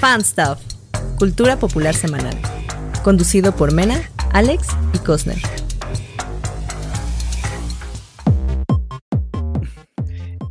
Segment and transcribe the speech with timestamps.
[0.00, 0.58] Fan Stuff,
[1.18, 2.34] Cultura Popular Semanal.
[3.04, 4.00] Conducido por Mena,
[4.32, 5.36] Alex y Cosner.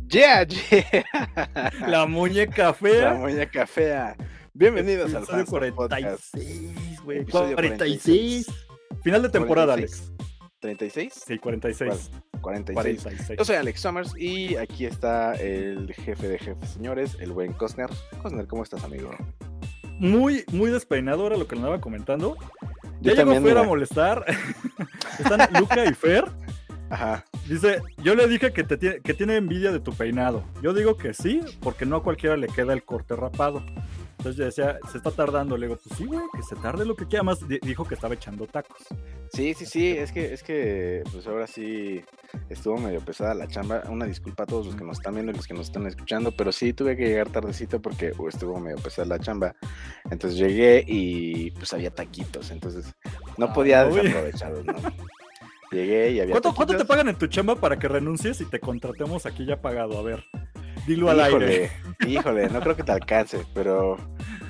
[0.08, 1.04] Yeah, yeah.
[1.84, 3.12] La muñeca fea.
[3.12, 4.16] La muñeca fea.
[4.54, 5.48] Bienvenidos al Podcast.
[5.48, 7.18] 46, güey.
[7.18, 8.46] Episodio 46.
[9.02, 10.12] Final de temporada, 46.
[10.62, 10.96] ¿36?
[10.96, 11.24] Alex.
[11.26, 12.10] Sí, 46.
[12.40, 13.02] 46.
[13.02, 13.38] 46.
[13.38, 17.90] Yo soy Alex Summers y aquí está el jefe de jefes, señores, el buen Cosner.
[18.22, 19.10] Cosner, ¿cómo estás, amigo?
[19.98, 22.36] Muy, muy despeinado era lo que le andaba comentando.
[23.00, 24.24] Yo Ya llegó Fer a molestar.
[25.18, 26.24] Están Luca y Fer.
[26.90, 27.24] Ajá.
[27.48, 30.42] Dice, yo le dije que, te tiene, que tiene envidia de tu peinado.
[30.62, 33.62] Yo digo que sí, porque no a cualquiera le queda el corte rapado.
[34.20, 35.56] Entonces yo decía, se está tardando.
[35.56, 37.22] Le digo, pues sí, güey, que se tarde lo que quiera.
[37.22, 38.76] Más di- dijo que estaba echando tacos.
[39.32, 42.02] Sí, sí, sí, es que, es que, pues ahora sí
[42.50, 43.82] estuvo medio pesada la chamba.
[43.88, 46.32] Una disculpa a todos los que nos están viendo y los que nos están escuchando,
[46.36, 49.54] pero sí tuve que llegar tardecito porque uh, estuvo medio pesada la chamba.
[50.10, 52.92] Entonces llegué y pues había taquitos, entonces
[53.38, 53.94] no Ah, podía uy.
[54.00, 54.74] desaprovecharlos, ¿no?
[55.72, 58.58] Llegué y había ¿Cuánto, cuánto te pagan en tu chamba para que renuncies y te
[58.58, 59.98] contratemos aquí ya pagado?
[59.98, 60.24] A ver,
[60.86, 61.70] dilo al aire.
[62.06, 63.96] Híjole, híjole, no creo que te alcance, pero,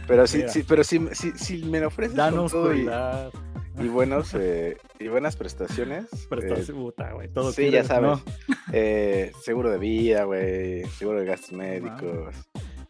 [0.07, 4.77] pero sí, sí, pero sí, sí, sí me lo ofreces Danos todo y, buenos eh,
[4.99, 6.07] y buenas prestaciones.
[6.29, 7.29] Prestación, eh, puta, güey.
[7.29, 8.11] Todo sí, ya sabes.
[8.11, 8.23] ¿no?
[8.73, 12.35] eh, seguro de vida, güey, seguro de gastos médicos.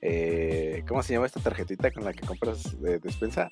[0.00, 3.48] eh, ¿Cómo se llama esta tarjetita con la que compras de despensa?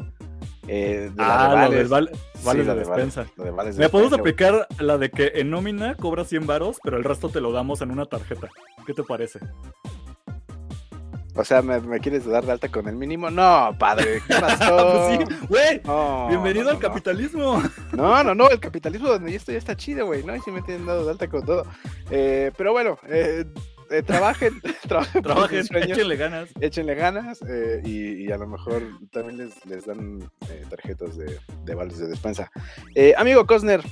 [0.67, 2.11] Eh, de la Ah, de vales.
[2.35, 3.27] Sí, la de vales, despensa.
[3.37, 6.79] de vales de Me podemos despensa, aplicar la de que en nómina cobras 100 varos,
[6.83, 8.49] pero el resto te lo damos en una tarjeta.
[8.87, 9.41] ¿Qué te parece?
[11.35, 13.31] O sea, ¿me, me quieres dar de alta con el mínimo?
[13.31, 14.77] No, padre, ¿qué pasó?
[15.09, 15.81] Pues sí, güey.
[15.85, 17.63] No, Bienvenido no, al no, capitalismo.
[17.93, 20.35] No, no, no, el capitalismo donde yo estoy ya está chido, güey, ¿no?
[20.35, 21.65] Y si me tienen dado de alta con todo.
[22.11, 23.45] Eh, pero bueno, eh,
[23.91, 26.51] eh, trabajen, trabajen, Trabajen, échenle ganas.
[26.61, 31.39] échenle ganas eh, y, y a lo mejor también les, les dan eh, tarjetas de,
[31.65, 32.51] de vales de despensa.
[32.95, 33.83] Eh, amigo Cosner,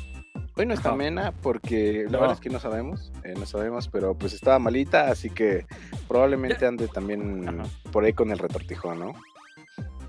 [0.57, 0.97] hoy no está Ajá.
[0.99, 2.21] Mena porque la No.
[2.21, 5.67] verdad es que no sabemos, eh, no sabemos, pero pues estaba malita, así que
[6.09, 7.69] probablemente ande también Ajá.
[7.93, 9.13] por ahí con el retortijón, ¿no?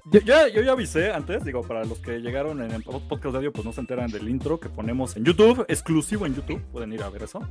[0.10, 3.38] Yo, ya- yo ya avisé antes, digo, para los que llegaron en el podcast de
[3.40, 6.94] audio, pues no se enteran del intro que ponemos en YouTube, exclusivo en YouTube, pueden
[6.94, 7.42] ir a ver eso.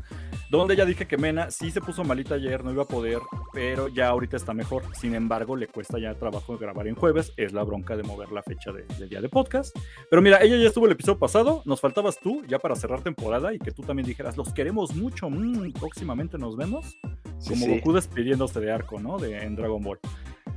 [0.50, 3.19] Donde ya dije que Mena sí se puso malita ayer, no iba a poder,
[3.53, 4.84] pero ya ahorita está mejor.
[4.95, 8.43] Sin embargo, le cuesta ya trabajo grabar en jueves, es la bronca de mover la
[8.43, 9.77] fecha de- del día de podcast.
[10.09, 13.53] Pero mira, ella ya estuvo el episodio pasado, nos faltabas tú ya para cerrar temporada
[13.53, 16.97] y que tú también dijeras, los queremos mucho, mm, próximamente nos vemos.
[17.39, 17.75] Sí, como sí.
[17.77, 19.19] Goku despidiéndose de arco, ¿no?
[19.19, 19.99] De, en Dragon Ball.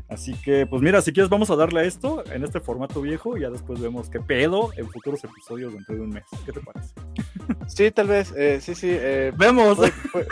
[0.09, 3.37] Así que, pues mira, si quieres vamos a darle a esto en este formato viejo
[3.37, 6.23] y ya después vemos qué pedo en futuros episodios dentro de un mes.
[6.45, 6.93] ¿Qué te parece?
[7.67, 8.87] Sí, tal vez, eh, sí, sí.
[8.89, 9.77] eh, ¡Vemos!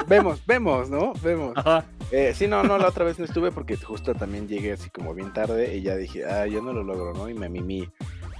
[0.08, 1.14] vemos, vemos, ¿no?
[1.22, 1.54] Vemos.
[1.56, 1.86] Ajá.
[2.12, 5.14] Eh, sí, no, no, la otra vez no estuve porque justo también llegué así como
[5.14, 7.30] bien tarde y ya dije, ah, yo no lo logro, ¿no?
[7.30, 7.88] Y me mimí.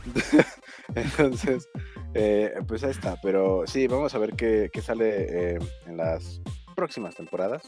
[0.96, 1.70] Entonces,
[2.14, 3.20] eh, pues ahí está.
[3.22, 6.42] Pero sí, vamos a ver qué, qué sale eh, en las
[6.76, 7.64] próximas temporadas.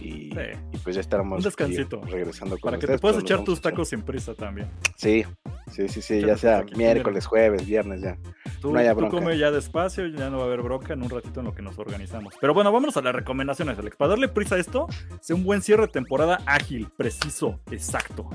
[0.00, 0.40] Y, Sí.
[0.72, 2.00] y pues ya estaremos Un descansito.
[2.02, 4.68] aquí regresando con Para que te puedas echar vamos tus tacos sin prisa también.
[4.96, 5.24] Sí,
[5.72, 8.16] sí, sí, sí, ya sea aquí, miércoles, jueves, viernes, ya.
[8.60, 9.16] Tú, No haya tú bronca.
[9.16, 11.62] come ya despacio, ya no va a haber bronca en un ratito en lo que
[11.62, 12.34] nos organizamos.
[12.40, 13.96] Pero bueno, vámonos a las recomendaciones, Alex.
[13.96, 14.86] Para darle prisa a esto,
[15.20, 18.28] sea un buen cierre de temporada ágil, preciso, exacto.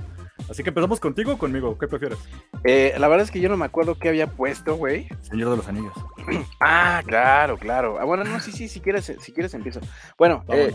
[0.50, 1.78] Así que empezamos contigo o conmigo.
[1.78, 2.20] ¿Qué prefieres?
[2.66, 5.08] Eh, la verdad es que yo no me acuerdo qué había puesto, güey.
[5.22, 5.94] Señor de los Anillos.
[6.60, 7.98] Ah, claro, claro.
[8.00, 9.80] Ah, bueno, no, sí, sí, si quieres, si quieres empiezo.
[10.18, 10.72] Bueno, eh.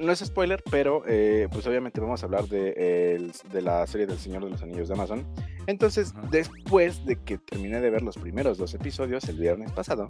[0.00, 4.44] No es spoiler, pero eh, pues obviamente vamos a hablar de, la serie del Señor
[4.44, 5.26] de los Anillos de Amazon.
[5.66, 6.28] Entonces, Ajá.
[6.30, 10.06] después de que terminé de ver los primeros dos episodios el viernes pasado,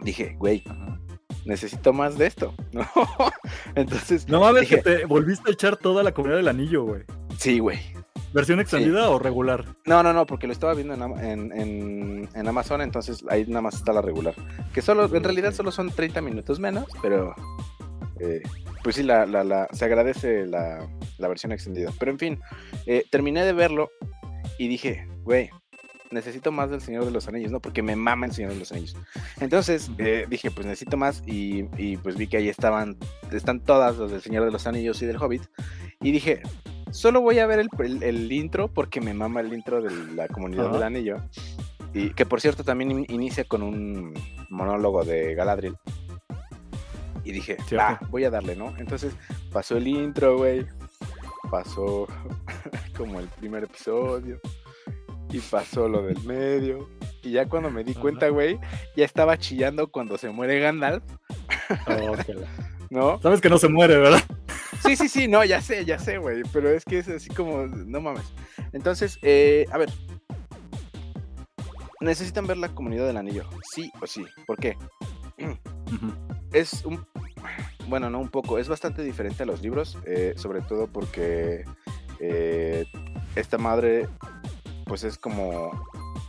[0.00, 0.98] dije, güey, Ajá.
[1.44, 2.86] necesito más de esto, ¿no?
[3.74, 7.02] Entonces, No mames, que te volviste a echar toda la comunidad del anillo, güey.
[7.38, 7.78] sí, güey.
[8.34, 9.64] ¿Versión extendida o regular?
[9.86, 13.92] No, no, no, porque lo estaba viendo en, en, Amazon, entonces ahí nada más está
[13.92, 14.34] la regular.
[14.72, 17.36] Que solo, en realidad solo son 30 minutos menos, pero
[18.24, 18.42] eh,
[18.82, 20.86] pues sí, la, la- la- se agradece la,
[21.18, 21.90] la versión extendida.
[21.98, 22.40] Pero en fin,
[22.86, 23.90] eh, terminé de verlo
[24.58, 25.50] y dije, güey,
[26.10, 27.60] necesito más del Señor de los Anillos, ¿no?
[27.60, 28.96] Porque me mama el Señor de los Anillos.
[29.40, 32.96] Entonces eh, dije, pues necesito más y, y, pues vi que ahí estaban,
[33.32, 35.42] están todas los del Señor de los Anillos y del Hobbit.
[36.00, 36.42] Y dije,
[36.92, 40.28] solo voy a ver el, el- el intro porque me mama el intro de la
[40.28, 40.74] comunidad Ajá.
[40.74, 41.16] del anillo.
[41.94, 44.14] Y que por cierto también in- inicia con un
[44.50, 45.76] monólogo de Galadriel.
[47.24, 48.74] Y dije, va, voy a darle, ¿no?
[48.78, 49.14] Entonces
[49.52, 50.66] pasó el intro, güey.
[51.50, 52.06] Pasó
[52.96, 54.40] como el primer episodio.
[55.30, 56.88] Y pasó lo del medio.
[57.22, 58.58] Y ya cuando me di cuenta, güey,
[58.96, 61.02] ya estaba chillando cuando se muere Gandalf,
[61.86, 62.16] Oh,
[62.90, 63.20] ¿no?
[63.20, 64.22] Sabes que no se muere, ¿verdad?
[64.82, 66.42] Sí, sí, sí, no, ya sé, ya sé, güey.
[66.52, 68.32] Pero es que es así como, no mames.
[68.72, 69.90] Entonces, eh, a ver.
[72.00, 73.48] Necesitan ver la comunidad del anillo.
[73.72, 74.24] Sí o sí.
[74.46, 74.76] ¿Por qué?
[76.52, 77.04] Es un.
[77.88, 78.58] Bueno, no un poco.
[78.58, 79.98] Es bastante diferente a los libros.
[80.06, 81.64] eh, sobre todo porque.
[82.20, 82.86] eh,
[83.36, 84.08] esta madre.
[84.86, 85.70] Pues es como.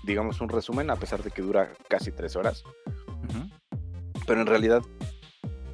[0.03, 2.63] Digamos un resumen, a pesar de que dura casi tres horas.
[4.27, 4.81] Pero en realidad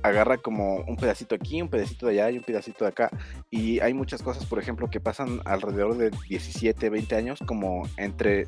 [0.04, 3.10] agarra como un pedacito aquí, un pedacito de allá y un pedacito de acá.
[3.50, 8.48] Y hay muchas cosas, por ejemplo, que pasan alrededor de 17, 20 años, como entre...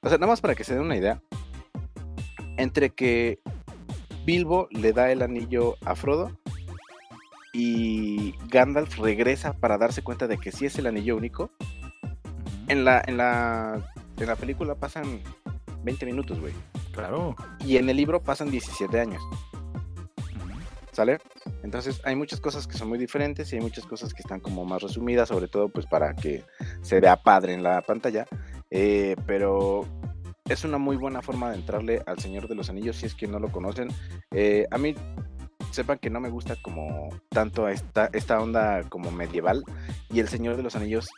[0.00, 1.22] O sea, nada más para que se den una idea.
[2.56, 3.40] Entre que
[4.24, 6.38] Bilbo le da el anillo a Frodo
[7.52, 11.50] y Gandalf regresa para darse cuenta de que sí es el anillo único.
[12.68, 13.82] En la, en la,
[14.16, 15.20] en la película pasan
[15.84, 16.54] 20 minutos, güey.
[16.92, 17.36] Claro.
[17.64, 19.22] Y en el libro pasan 17 años.
[20.92, 21.18] ¿Sale?
[21.62, 24.64] Entonces hay muchas cosas que son muy diferentes y hay muchas cosas que están como
[24.64, 26.44] más resumidas, sobre todo pues para que
[26.82, 28.26] se vea padre en la pantalla.
[28.70, 29.86] Eh, pero
[30.48, 33.26] es una muy buena forma de entrarle al Señor de los Anillos si es que
[33.26, 33.88] no lo conocen.
[34.32, 34.94] Eh, a mí
[35.72, 39.64] sepan que no me gusta como tanto esta, esta onda como medieval
[40.10, 41.08] y el Señor de los Anillos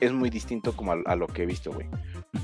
[0.00, 1.86] es muy distinto como a, a lo que he visto, güey.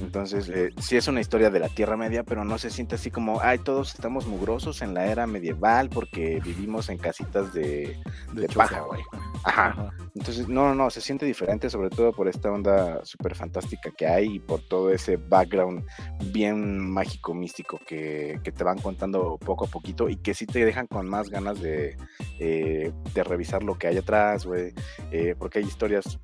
[0.00, 3.10] Entonces, eh, sí es una historia de la Tierra Media, pero no se siente así
[3.10, 7.96] como, ay, todos estamos mugrosos en la era medieval porque vivimos en casitas de,
[8.32, 9.00] de paja, güey.
[9.44, 9.66] Ajá.
[9.68, 9.92] Ajá.
[10.14, 14.06] Entonces, no, no, no, se siente diferente, sobre todo por esta onda súper fantástica que
[14.06, 15.84] hay y por todo ese background
[16.32, 20.64] bien mágico, místico que, que te van contando poco a poquito y que sí te
[20.64, 21.96] dejan con más ganas de,
[22.40, 24.72] eh, de revisar lo que hay atrás, güey,
[25.10, 26.18] eh, porque hay historias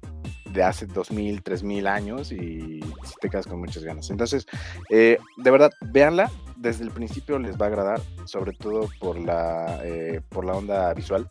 [0.52, 2.80] de hace 2000, 3000 años y
[3.20, 4.10] te quedas con muchas ganas.
[4.10, 4.46] Entonces,
[4.90, 9.80] eh, de verdad, véanla, desde el principio les va a agradar, sobre todo por la,
[9.84, 11.30] eh, por la onda visual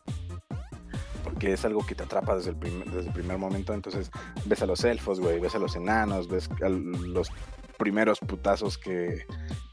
[1.23, 3.73] porque es algo que te atrapa desde el, primer, desde el primer momento.
[3.73, 4.09] Entonces
[4.45, 7.29] ves a los elfos, güey, ves a los enanos, ves a los
[7.77, 9.25] primeros putazos que,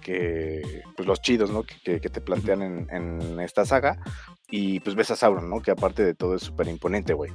[0.03, 1.63] que pues los chidos, ¿no?
[1.63, 3.99] Que, que- que te plantean en, en esta saga.
[4.51, 5.61] Y pues ves a Sauron, ¿no?
[5.61, 7.33] Que aparte de todo es súper imponente, güey.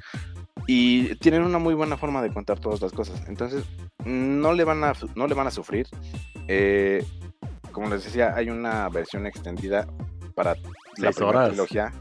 [0.68, 3.22] Y tienen una muy buena forma de contar todas las cosas.
[3.28, 3.66] Entonces,
[4.06, 5.88] no le van a, no le van a sufrir.
[6.48, 7.06] Eh,
[7.72, 9.88] como les decía, hay una versión extendida
[10.36, 10.56] para
[10.98, 11.48] la primera horas.
[11.50, 11.94] trilogía.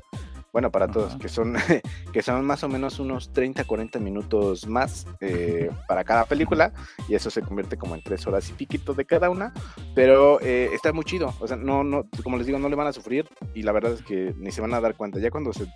[0.52, 1.56] Bueno, para todos, que son,
[2.12, 6.74] que son más o menos unos 30, 40 minutos más eh, para cada película,
[7.08, 9.54] y eso se convierte como en tres horas y piquito de cada una,
[9.94, 12.86] pero eh, está muy chido, o sea, no, no, como les digo, no le van
[12.86, 15.54] a sufrir, y la verdad es que ni se van a dar cuenta, ya cuando
[15.54, 15.66] se,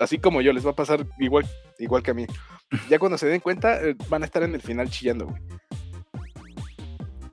[0.00, 1.46] así como yo, les va a pasar igual,
[1.78, 2.26] igual que a mí,
[2.88, 5.42] ya cuando se den cuenta, eh, van a estar en el final chillando, güey.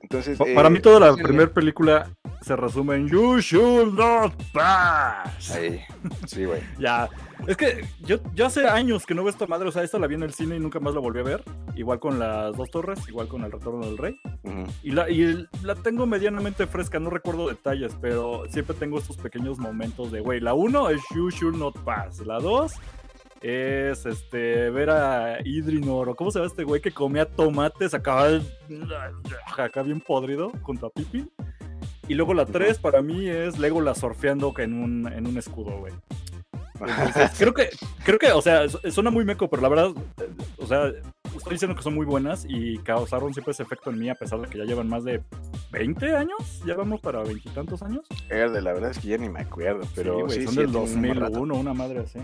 [0.02, 2.10] Entonces, Pa- Para eh, mí toda la primera película
[2.40, 5.50] se resume en You should not pass.
[5.50, 5.80] Ahí,
[6.26, 6.60] sí, güey.
[6.78, 7.08] Ya,
[7.46, 10.06] es que yo, yo hace años que no veo esta madre, o sea, esta la
[10.06, 11.44] vi en el cine y nunca más la volví a ver.
[11.74, 14.18] Igual con las dos torres, igual con el retorno del rey.
[14.42, 14.64] Ujú.
[14.82, 19.58] Y la, y la tengo medianamente fresca, no recuerdo detalles, pero siempre tengo estos pequeños
[19.58, 22.72] momentos de, güey, la 1 es You Should Not Pass, la 2
[23.40, 28.26] es este ver a Idrinor, o cómo se llama este güey que comía tomates, acá,
[29.56, 31.30] acá bien podrido, junto a Pippin.
[32.10, 35.92] Y luego la 3 para mí es Legolas surfeando en un, en un escudo, güey.
[36.80, 37.68] Entonces, creo que,
[38.04, 39.90] creo que, o sea, su- suena muy meco, pero la verdad,
[40.58, 40.86] o sea,
[41.36, 44.40] estoy diciendo que son muy buenas y causaron siempre ese efecto en mí, a pesar
[44.40, 45.22] de que ya llevan más de
[45.70, 48.00] 20 años, ya vamos para veintitantos años.
[48.28, 50.60] Verde, la verdad es que ya ni me acuerdo, pero sí, sí, güey, son sí,
[50.62, 51.38] del ya tiene un buen rato.
[51.38, 52.18] 2001, una madre así.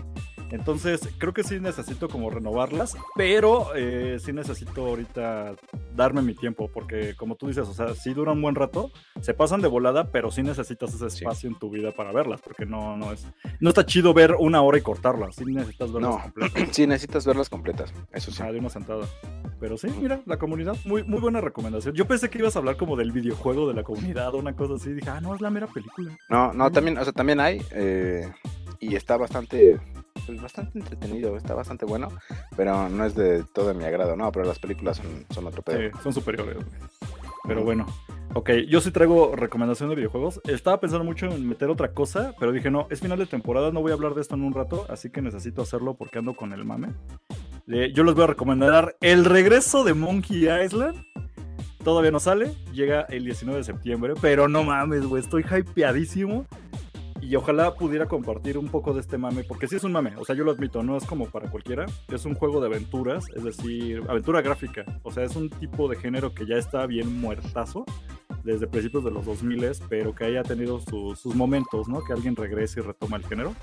[0.51, 5.55] Entonces, creo que sí necesito como renovarlas, pero eh, sí necesito ahorita
[5.95, 9.33] darme mi tiempo, porque como tú dices, o sea, sí dura un buen rato, se
[9.33, 11.17] pasan de volada, pero sí necesitas ese Sí.
[11.23, 13.25] espacio en tu vida para verlas, porque no, no es,
[13.59, 16.21] no está chido ver una hora y cortarlas, sí necesitas verlas No.
[16.21, 16.63] completas.
[16.77, 18.41] Sí, necesitas verlas completas, eso sí.
[18.43, 19.05] Ah, de una sentada.
[19.59, 21.95] Pero sí, mira, la comunidad, muy, muy buena recomendación.
[21.95, 24.75] Yo pensé que ibas a hablar como del videojuego de la comunidad o una cosa
[24.75, 24.93] así.
[24.93, 26.15] Dije, ah, no, es la mera película.
[26.29, 28.29] No, no, también, o sea, también hay, eh,
[28.79, 29.79] y está bastante,
[30.35, 32.09] bastante entretenido, está bastante bueno,
[32.55, 35.79] pero no es de todo mi agrado, no, pero las películas son, son otro pedo.
[35.79, 36.57] Sí, son superiores.
[37.47, 37.85] Pero bueno,
[38.33, 40.41] ok, yo sí traigo recomendación de videojuegos.
[40.45, 43.81] Estaba pensando mucho en meter otra cosa, pero dije, no, es final de temporada, no
[43.81, 46.51] voy a hablar de esto en un rato, así que necesito hacerlo porque ando con
[46.51, 46.89] el mame.
[47.69, 51.05] Eh, yo les voy a recomendar el regreso de Monkey Island.
[51.83, 56.45] Todavía no sale, llega el 19 de septiembre, pero no mames, güey, estoy hypeadísimo.
[57.27, 60.23] Y ojalá pudiera compartir un poco de este mame, porque sí es un mame, o
[60.23, 63.43] sea, yo lo admito, no es como para cualquiera, es un juego de aventuras, es
[63.43, 67.83] decir, aventura gráfica, o sea, es un tipo de género que ya está bien muertazo
[68.45, 72.01] desde principios de los 2000, pero que haya tenido su- sus momentos, ¿no?
[72.01, 73.53] Que alguien regrese y retoma el género.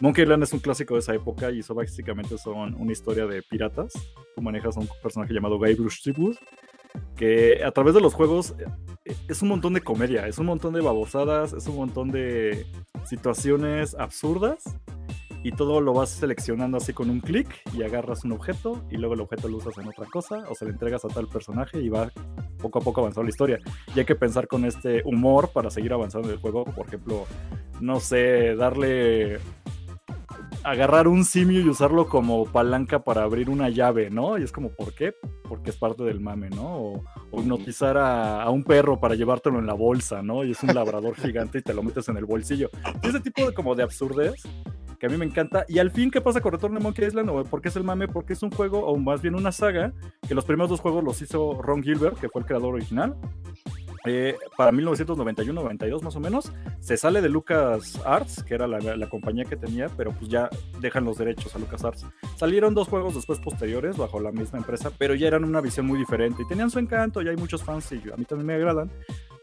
[0.00, 3.40] Monkey Island es un clásico de esa época y eso básicamente son una historia de
[3.40, 3.92] piratas.
[4.34, 6.36] Tú manejas a un personaje llamado Guybrush Threepwood
[7.14, 8.54] que a través de los juegos
[9.28, 12.66] es un montón de comedia, es un montón de babosadas, es un montón de
[13.04, 14.64] situaciones absurdas
[15.42, 19.14] y todo lo vas seleccionando así con un clic y agarras un objeto y luego
[19.14, 21.88] el objeto lo usas en otra cosa o se le entregas a tal personaje y
[21.88, 22.10] va
[22.58, 23.60] poco a poco avanzando la historia.
[23.94, 27.26] Y hay que pensar con este humor para seguir avanzando el juego, por ejemplo,
[27.80, 29.38] no sé, darle
[30.66, 34.36] agarrar un simio y usarlo como palanca para abrir una llave, ¿no?
[34.36, 35.14] Y es como, ¿por qué?
[35.48, 36.66] Porque es parte del mame, ¿no?
[36.66, 37.04] O,
[37.38, 40.42] hipnotizar a, un perro para llevártelo en la bolsa, ¿no?
[40.44, 42.68] Y es un labrador gigante y te lo metes en el bolsillo.
[43.04, 44.42] ese tipo de como de absurdez
[44.98, 45.64] que a mí me encanta.
[45.68, 47.28] Y al fin, ¿qué pasa con Return to Monkey Island?
[47.30, 48.08] ¿O ¿Por qué es el mame?
[48.08, 49.92] Porque es un juego, o más bien una saga,
[50.26, 53.14] que los primeros dos juegos los hizo Ron Gilbert, que fue el creador original.
[54.06, 59.44] Eh, para 1991-92 más o menos, se sale de Lucas Arts, que era la, compañía
[59.44, 60.48] que tenía, pero pues ya
[60.80, 62.06] dejan los derechos a Lucas Arts.
[62.36, 65.98] Salieron dos juegos después posteriores bajo la misma empresa, pero ya eran una visión muy
[65.98, 68.90] diferente y tenían su encanto, y hay muchos fans y a mí también me agradan,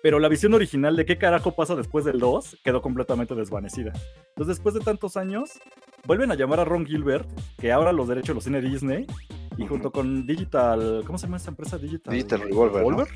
[0.02, 3.94] pero la visión original de qué carajo pasa después del 2 quedó completamente desvanecida.
[4.30, 5.60] Entonces después de tantos años,
[6.06, 7.28] vuelven a llamar a Ron Gilbert,
[7.58, 9.08] que ahora los derechos los tiene Disney,
[9.58, 11.78] y junto con Digital, ¿cómo se llama esta empresa?
[11.78, 13.08] Digital, Digital Revolver.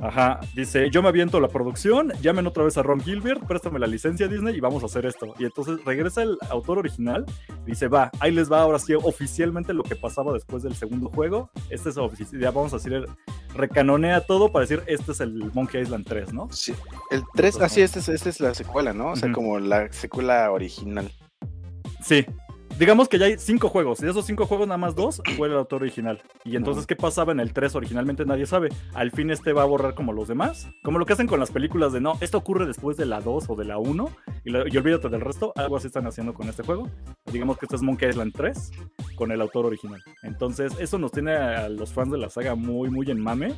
[0.00, 3.86] Ajá, dice, yo me aviento la producción, llamen otra vez a Ron Gilbert, préstame la
[3.86, 5.34] licencia Disney y vamos a hacer esto.
[5.38, 7.24] Y entonces regresa el autor original,
[7.64, 11.50] dice, va, ahí les va ahora sí oficialmente lo que pasaba después del segundo juego.
[11.70, 11.96] Este es
[12.32, 13.06] ya vamos a decir,
[13.54, 16.48] recanonea todo para decir, este es el Monkey Island 3, ¿no?
[16.50, 16.74] Sí,
[17.10, 19.12] el 3, así, ah, esta es, este es la secuela, ¿no?
[19.12, 21.10] O sea, como la secuela original.
[22.02, 22.26] Sí,
[22.82, 25.46] digamos que ya hay cinco juegos, y de esos cinco juegos nada más dos fue
[25.46, 26.20] el autor original.
[26.44, 28.24] Y entonces, ¿qué pasaba en el 3 originalmente?
[28.24, 28.70] Nadie sabe.
[28.92, 31.52] Al fin este va a borrar como los demás, como lo que hacen con las
[31.52, 34.10] películas de no, esto ocurre después de la 2 o de la 1,
[34.44, 36.90] y, y olvídate del resto, algo así están haciendo con este juego.
[37.26, 38.72] Digamos que este es Monkey Island 3
[39.14, 40.02] con el autor original.
[40.24, 43.54] Entonces, eso nos tiene a los fans de la saga muy, muy en mame.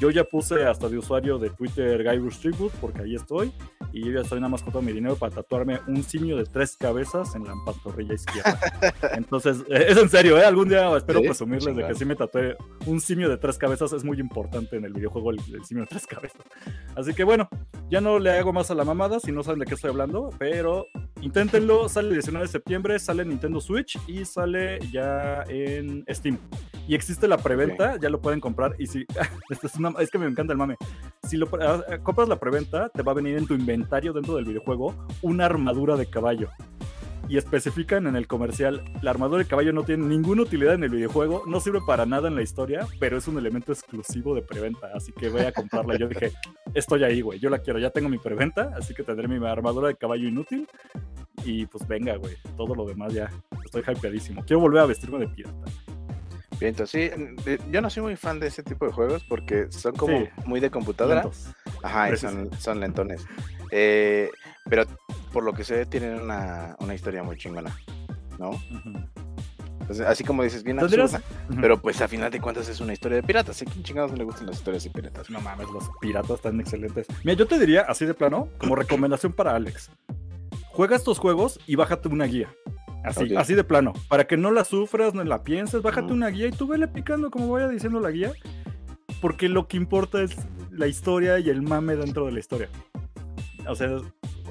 [0.00, 3.52] Yo ya puse hasta de usuario de Twitter Guybrush Tribute porque ahí estoy.
[3.92, 6.44] Y yo ya estoy nada más con todo mi dinero para tatuarme un simio de
[6.44, 8.58] tres cabezas en la pantorrilla izquierda.
[9.16, 10.44] Entonces, eh, es en serio, ¿eh?
[10.44, 13.92] Algún día espero presumirles de que sí me tatué un simio de tres cabezas.
[13.92, 16.42] Es muy importante en el videojuego el, simio de tres cabezas.
[16.96, 17.48] Así que bueno,
[17.88, 20.30] ya no le hago más a la mamada si no saben de qué estoy hablando.
[20.40, 20.86] Pero
[21.20, 21.88] inténtenlo.
[21.88, 26.36] Sale el 19 de septiembre, sale en Nintendo Switch y sale ya en Steam.
[26.86, 28.74] Y existe la preventa, ya lo pueden comprar.
[28.78, 29.06] Y si,
[29.50, 29.60] es,
[29.98, 30.76] es que me encanta el mame.
[31.22, 34.44] Si lo ah, compras la preventa, te va a venir en tu inventario dentro del
[34.44, 36.50] videojuego una armadura de caballo.
[37.26, 40.90] Y especifican en el comercial, la armadura de caballo no tiene ninguna utilidad en el
[40.90, 44.90] videojuego, no sirve para nada en la historia, pero es un elemento exclusivo de preventa,
[44.94, 45.96] así que voy a comprarla.
[45.96, 46.32] Yo dije,
[46.74, 49.88] estoy ahí, güey, yo la quiero, ya tengo mi preventa, así que tendré mi armadura
[49.88, 50.68] de caballo inútil.
[51.46, 53.30] Y pues venga, güey, todo lo demás ya,
[53.64, 54.42] estoy hypeadísimo.
[54.44, 55.64] Quiero volver a vestirme de pirata.
[56.60, 57.10] Bien, sí,
[57.70, 60.70] yo no soy muy fan de ese tipo de juegos porque son como muy de
[60.70, 61.28] computadora.
[61.82, 63.26] Ajá, y son, son lentones.
[63.70, 64.30] Eh,
[64.68, 64.84] pero
[65.32, 67.76] por lo que sé, tienen una, una historia muy chingona,
[68.38, 68.52] ¿no?
[70.06, 71.20] así como dices, bien absurda,
[71.60, 73.60] pero pues a final de cuentas es una historia de piratas.
[73.62, 75.30] ¿A quién chingados no le gustan las historias de piratas?
[75.30, 77.06] No mames, los piratas están excelentes.
[77.22, 79.90] Mira, yo te diría, así de plano, como recomendación para Alex.
[80.68, 82.52] Juega estos juegos y bájate una guía.
[83.04, 83.92] Así, así de plano.
[84.08, 87.30] Para que no la sufras, no la pienses, bájate una guía y tú vele picando
[87.30, 88.32] como vaya diciendo la guía.
[89.20, 90.34] Porque lo que importa es
[90.70, 92.68] la historia y el mame dentro de la historia.
[93.68, 93.98] O sea,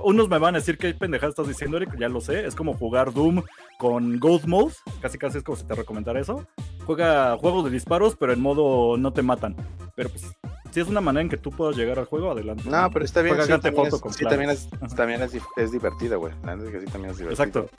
[0.03, 2.45] unos me van a decir que pendejada estás diciendo, Eric, ya lo sé.
[2.45, 3.43] Es como jugar Doom
[3.77, 4.74] con Ghost Mode.
[5.01, 6.48] Casi casi es como si te recomendara eso.
[6.86, 9.55] Juega juegos de disparos, pero en modo no te matan.
[9.95, 10.31] Pero pues
[10.72, 12.63] si es una manera en que tú puedas llegar al juego, adelante.
[12.67, 13.36] No, pero está bien.
[13.41, 15.72] sí, también, es, sí, también, es, también es, es
[16.17, 16.33] güey.
[16.33, 17.29] sí también es divertida.
[17.29, 17.69] Exacto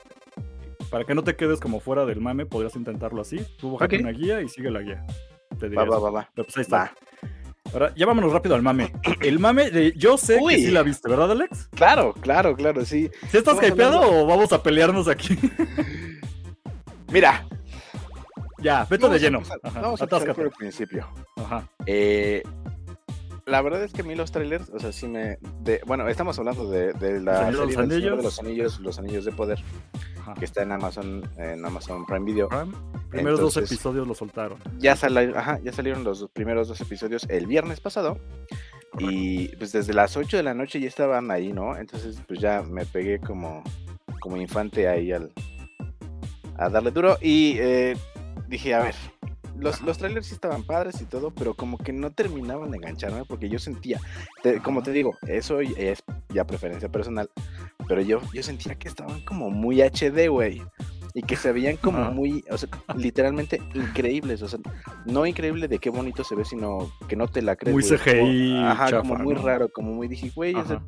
[0.89, 3.37] para que no te quedes como fuera del mame, podrías intentarlo así.
[3.57, 5.05] Tú bájate una guía y sigue la guía.
[5.59, 6.29] Te va, va, va, va.
[6.35, 6.93] pues ahí está.
[7.73, 8.93] Ahora, ya vámonos rápido al mame.
[9.21, 9.93] El mame de.
[9.97, 11.67] Yo sé que sí la viste, ¿verdad, Alex?
[11.75, 13.09] Claro, claro, claro, sí.
[13.29, 15.37] ¿Sí estás hypeado o vamos a pelearnos aquí?
[17.11, 17.45] Mira.
[18.59, 19.41] Ya, vete de lleno.
[19.75, 21.07] vamos a por el principio.
[21.35, 21.67] Ajá.
[21.85, 22.41] Eh,
[23.45, 25.37] la verdad es que a mí los trailers, o sea, sí me.
[25.61, 28.17] De, bueno, estamos hablando de, de la serie los anillos?
[28.17, 29.63] de los anillos, los anillos de poder
[30.37, 32.49] que está en Amazon, en Amazon Prime Video.
[33.09, 34.57] Primeros dos episodios lo soltaron.
[34.79, 38.19] Ya, ya salieron los primeros dos episodios el viernes pasado.
[38.97, 41.77] Y pues desde las 8 de la noche ya estaban ahí, ¿no?
[41.77, 43.61] Entonces pues ya me pegué como,
[44.21, 45.31] como infante ahí al,
[46.57, 47.17] a darle duro.
[47.21, 47.97] Y eh,
[48.47, 48.95] dije, a ver,
[49.57, 53.25] los, los, trailers sí estaban padres y todo, pero como que no terminaban de engancharme
[53.25, 53.99] porque yo sentía,
[54.63, 57.29] como te digo, eso es ya preferencia personal,
[57.87, 60.61] pero yo, yo sentía que estaban como muy HD, güey.
[61.13, 64.41] Y que se veían como muy, o sea, literalmente increíbles.
[64.41, 64.59] O sea,
[65.05, 67.73] no increíble de qué bonito se ve, sino que no te la crees.
[67.73, 67.83] Muy.
[67.83, 68.19] CGI
[68.55, 69.41] Como- Ajá, chafa, como muy ¿no?
[69.41, 70.81] raro, como muy dije, güey, o sea.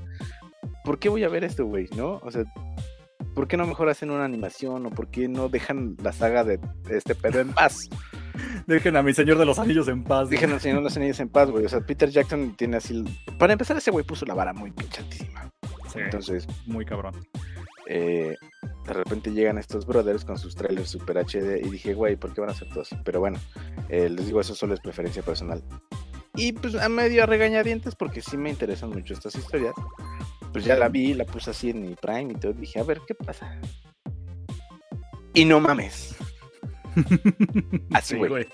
[0.83, 1.87] ¿por qué voy a ver esto, güey?
[1.95, 2.19] ¿No?
[2.23, 2.43] O sea,
[3.35, 4.85] ¿por qué no mejor hacen una animación?
[4.85, 7.89] ¿O por qué no dejan la saga de este pedo en paz?
[8.67, 10.29] Dejen a mi señor de los anillos en paz.
[10.29, 11.65] Dejen al Señor de los Anillos en paz, güey.
[11.65, 13.03] O sea, Peter Jackson tiene así.
[13.39, 15.36] Para empezar, ese güey puso la vara muy pinche altísima.
[15.91, 17.13] Sí, Entonces, muy cabrón.
[17.87, 18.35] eh,
[18.85, 22.41] de repente llegan estos brothers con sus trailers super HD y dije, güey, ¿por qué
[22.41, 22.95] van a hacer todo así?
[23.03, 23.39] Pero bueno,
[23.89, 25.61] eh, les digo, eso solo es preferencia personal.
[26.35, 29.73] Y pues a medio a regañadientes, porque sí me interesan mucho estas historias.
[30.53, 32.53] Pues ya la vi, la puse así en mi Prime y todo.
[32.53, 33.59] Dije, a ver, ¿qué pasa?
[35.33, 36.15] Y no mames.
[37.93, 38.47] Así, Sí, güey.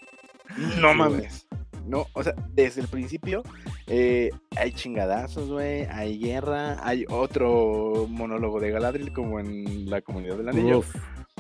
[0.80, 1.48] No Sí, mames.
[1.86, 3.44] No, o sea, desde el principio
[3.88, 10.38] eh, hay chingadazos, güey, hay guerra, hay otro monólogo de Galadriel como en la comunidad
[10.38, 10.80] del anillo.
[10.80, 10.96] Uf,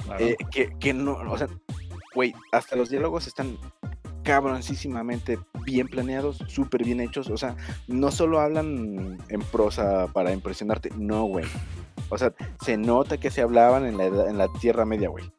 [0.05, 0.25] claro.
[0.25, 1.47] eh, que, que no, o sea,
[2.13, 3.57] güey, hasta los diálogos están
[4.23, 7.55] cabroncísimamente bien planeados, súper bien hechos, o sea,
[7.87, 11.45] no solo hablan en prosa para impresionarte, no, güey.
[12.09, 12.33] O sea,
[12.63, 15.31] se nota que se hablaban en la, edad- en la Tierra Media, güey.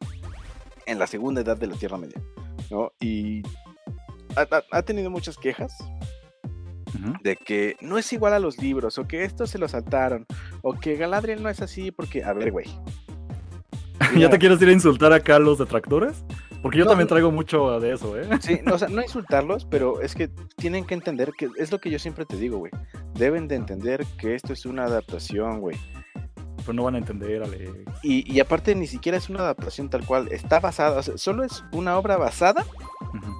[0.86, 2.20] En la segunda edad de la Tierra Media,
[2.70, 2.92] ¿no?
[3.00, 3.42] Y
[4.36, 5.76] ha, tenido muchas quejas
[7.22, 10.26] de que no es igual a los libros, o que esto se lo saltaron,
[10.62, 12.66] o que Galadriel no es así, porque, a ver, güey.
[14.16, 16.24] ¿Ya te quieres ir a insultar acá a los detractores?
[16.62, 18.26] Porque yo No, también traigo mucho de eso, ¿eh?
[18.40, 21.78] Sí, no, o sea, no insultarlos, pero es que tienen que entender que es lo
[21.78, 22.72] que yo siempre te digo, güey.
[23.14, 25.76] Deben de entender que esto es una adaptación, güey.
[26.64, 27.70] Pues no van a entender, Alex.
[28.02, 31.44] Y, y aparte ni siquiera es una adaptación tal cual, está basada, o sea, solo
[31.44, 32.64] es una obra basada
[33.12, 33.32] Ujú.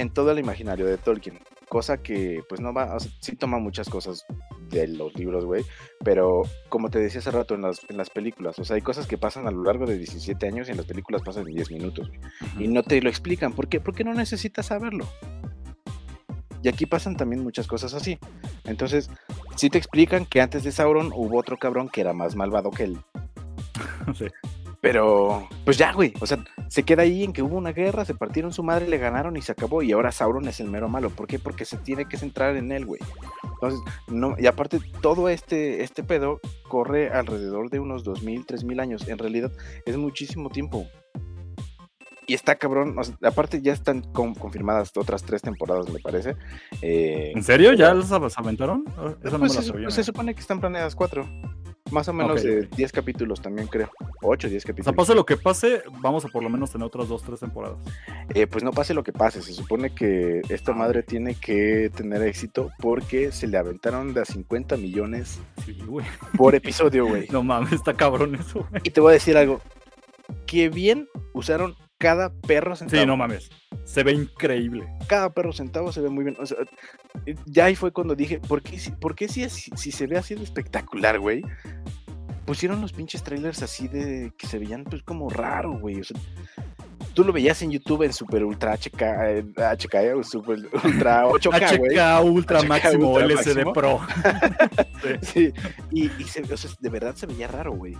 [0.00, 1.40] En todo el imaginario de Tolkien.
[1.68, 4.24] Cosa que, pues no va, o sea, sí toma muchas cosas
[4.70, 5.64] de los libros, güey.
[6.04, 9.06] Pero como te decía hace rato en las, en las películas, o sea, hay cosas
[9.06, 11.70] que pasan a lo largo de 17 años y en las películas pasan en 10
[11.72, 12.20] minutos, güey.
[12.64, 13.52] y no te lo explican.
[13.52, 13.80] ¿Por qué?
[13.80, 15.06] Porque no necesitas saberlo.
[16.62, 18.18] Y aquí pasan también muchas cosas así.
[18.64, 19.10] Entonces,
[19.56, 22.84] sí te explican que antes de Sauron hubo otro cabrón que era más malvado que
[22.84, 22.98] él.
[24.14, 24.24] Sí.
[24.80, 26.14] Pero, pues ya, güey.
[26.20, 26.38] O sea,
[26.68, 29.42] se queda ahí en que hubo una guerra, se partieron su madre, le ganaron y
[29.42, 29.82] se acabó.
[29.82, 31.10] Y ahora Sauron es el mero malo.
[31.10, 31.38] ¿Por qué?
[31.40, 33.00] Porque se tiene que centrar en él, güey.
[33.54, 39.08] Entonces, no, y aparte, todo este, este pedo corre alrededor de unos 2000, 3000 años.
[39.08, 39.50] En realidad,
[39.84, 40.86] es muchísimo tiempo.
[42.28, 42.94] Y está cabrón.
[42.98, 46.36] o sea, aparte, ya están con- confirmadas otras tres temporadas, me parece.
[46.82, 47.72] Eh, ¿En serio?
[47.72, 48.84] ¿Ya ab- aventaron?
[49.24, 51.26] Eso no pues me se, supone que están planeadas cuatro.
[51.90, 52.76] Más o menos Ok, de ok.
[52.76, 53.90] 10 capítulos también, creo.
[54.22, 54.96] 8, 10 O sea, capítulos.
[54.96, 57.78] pase lo que pase, vamos a por lo menos tener otras dos, tres temporadas.
[58.34, 62.22] Eh, pues no pase lo que pase, se supone que esta madre tiene que tener
[62.22, 65.78] éxito porque se le aventaron de a 50 millones Sí,
[66.36, 67.26] por episodio, güey.
[67.32, 68.82] No mames, está cabrón eso, güey.
[68.84, 69.60] Y te voy a decir algo,
[70.46, 73.00] que bien usaron cada perro centavo.
[73.00, 73.50] Sí, no mames.
[73.84, 74.88] Se ve increíble.
[75.08, 76.36] Cada perro centavo se ve muy bien.
[76.38, 76.58] O sea,
[77.26, 80.16] eh, ya ahí fue cuando dije, ¿por qué, si, por qué si, si se ve
[80.18, 81.42] así de espectacular, güey?
[82.46, 86.00] Pusieron los pinches trailers así de que se veían pues como raro, güey.
[86.00, 86.18] O sea,
[87.12, 91.78] tú lo veías en YouTube en super ultra HK, eh, HK o super ultra 8K,
[91.78, 91.96] güey.
[91.96, 93.34] HK Ultra HK Máximo Ultra LCD
[93.64, 93.72] Máximo.
[93.74, 94.00] Pro.
[95.22, 95.52] Sí,
[95.92, 97.96] y, y se- o sea, de verdad se veía raro, güey.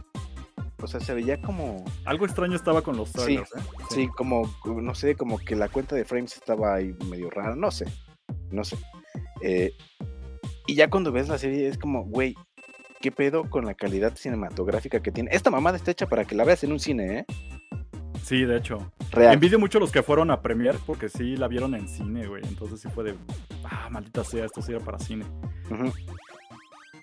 [0.80, 3.60] O sea, se veía como, Algo extraño estaba con los trailers, ¿eh?
[3.90, 7.70] sí, como, no sé, como que la cuenta de frames estaba ahí medio rara, no
[7.70, 7.86] sé,
[8.50, 8.76] no sé.
[9.42, 9.72] Eh,
[10.66, 12.36] y ya cuando ves la serie es como, güey,
[13.00, 15.30] ¿qué pedo con la calidad cinematográfica que tiene?
[15.32, 17.26] Esta mamada está hecha para que la veas en un cine, ¿eh?
[18.22, 18.92] Sí, de hecho.
[19.10, 19.32] Real.
[19.32, 22.42] Envidio mucho a los que fueron a Premiere porque sí la vieron en cine, güey.
[22.46, 23.14] Entonces sí fue de,
[23.64, 25.24] ah, maldita sea, esto sí era para cine.
[25.70, 25.90] Ujú,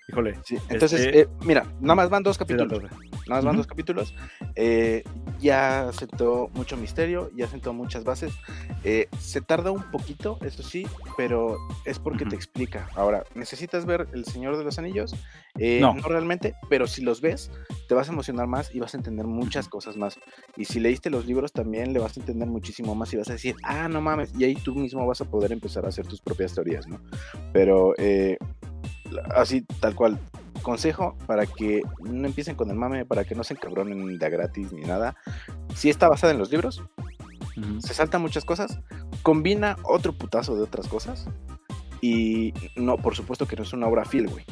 [0.08, 0.38] Híjole.
[0.44, 0.56] sí.
[0.68, 2.80] Entonces, Este- eh, mira, nada más van dos capítulos.
[2.80, 2.90] Nada
[3.28, 3.56] más van Ujú.
[3.58, 4.14] dos capítulos.
[4.54, 5.02] Eh,
[5.40, 8.32] ya sentó mucho misterio, ya sentó muchas bases.
[8.84, 12.30] Eh, se tarda un poquito, eso sí, pero es porque Ujú.
[12.30, 12.88] te explica.
[12.94, 15.12] Ahora, ¿necesitas ver El Señor de los Anillos?
[15.58, 15.94] Eh, No.
[15.94, 16.02] no.
[16.02, 17.50] realmente, pero si los ves,
[17.88, 20.18] te vas a emocionar más y vas a entender muchas cosas más.
[20.56, 23.32] Y si leíste los libros también, le vas a entender muchísimo más y vas a
[23.32, 26.20] decir, ah, no mames, y ahí tú mismo vas a poder empezar a hacer tus
[26.20, 27.00] propias teorías, ¿no?
[27.52, 28.36] Pero eh,
[29.34, 30.18] así, tal cual,
[30.62, 34.72] consejo para que no empiecen con el mame, para que no se encabronen de gratis
[34.72, 35.16] ni nada.
[35.74, 36.82] Si está basada en los libros,
[37.78, 38.80] se saltan muchas cosas,
[39.22, 41.28] combina otro putazo de otras cosas
[42.00, 44.44] y no, por supuesto que no es una obra fiel, güey.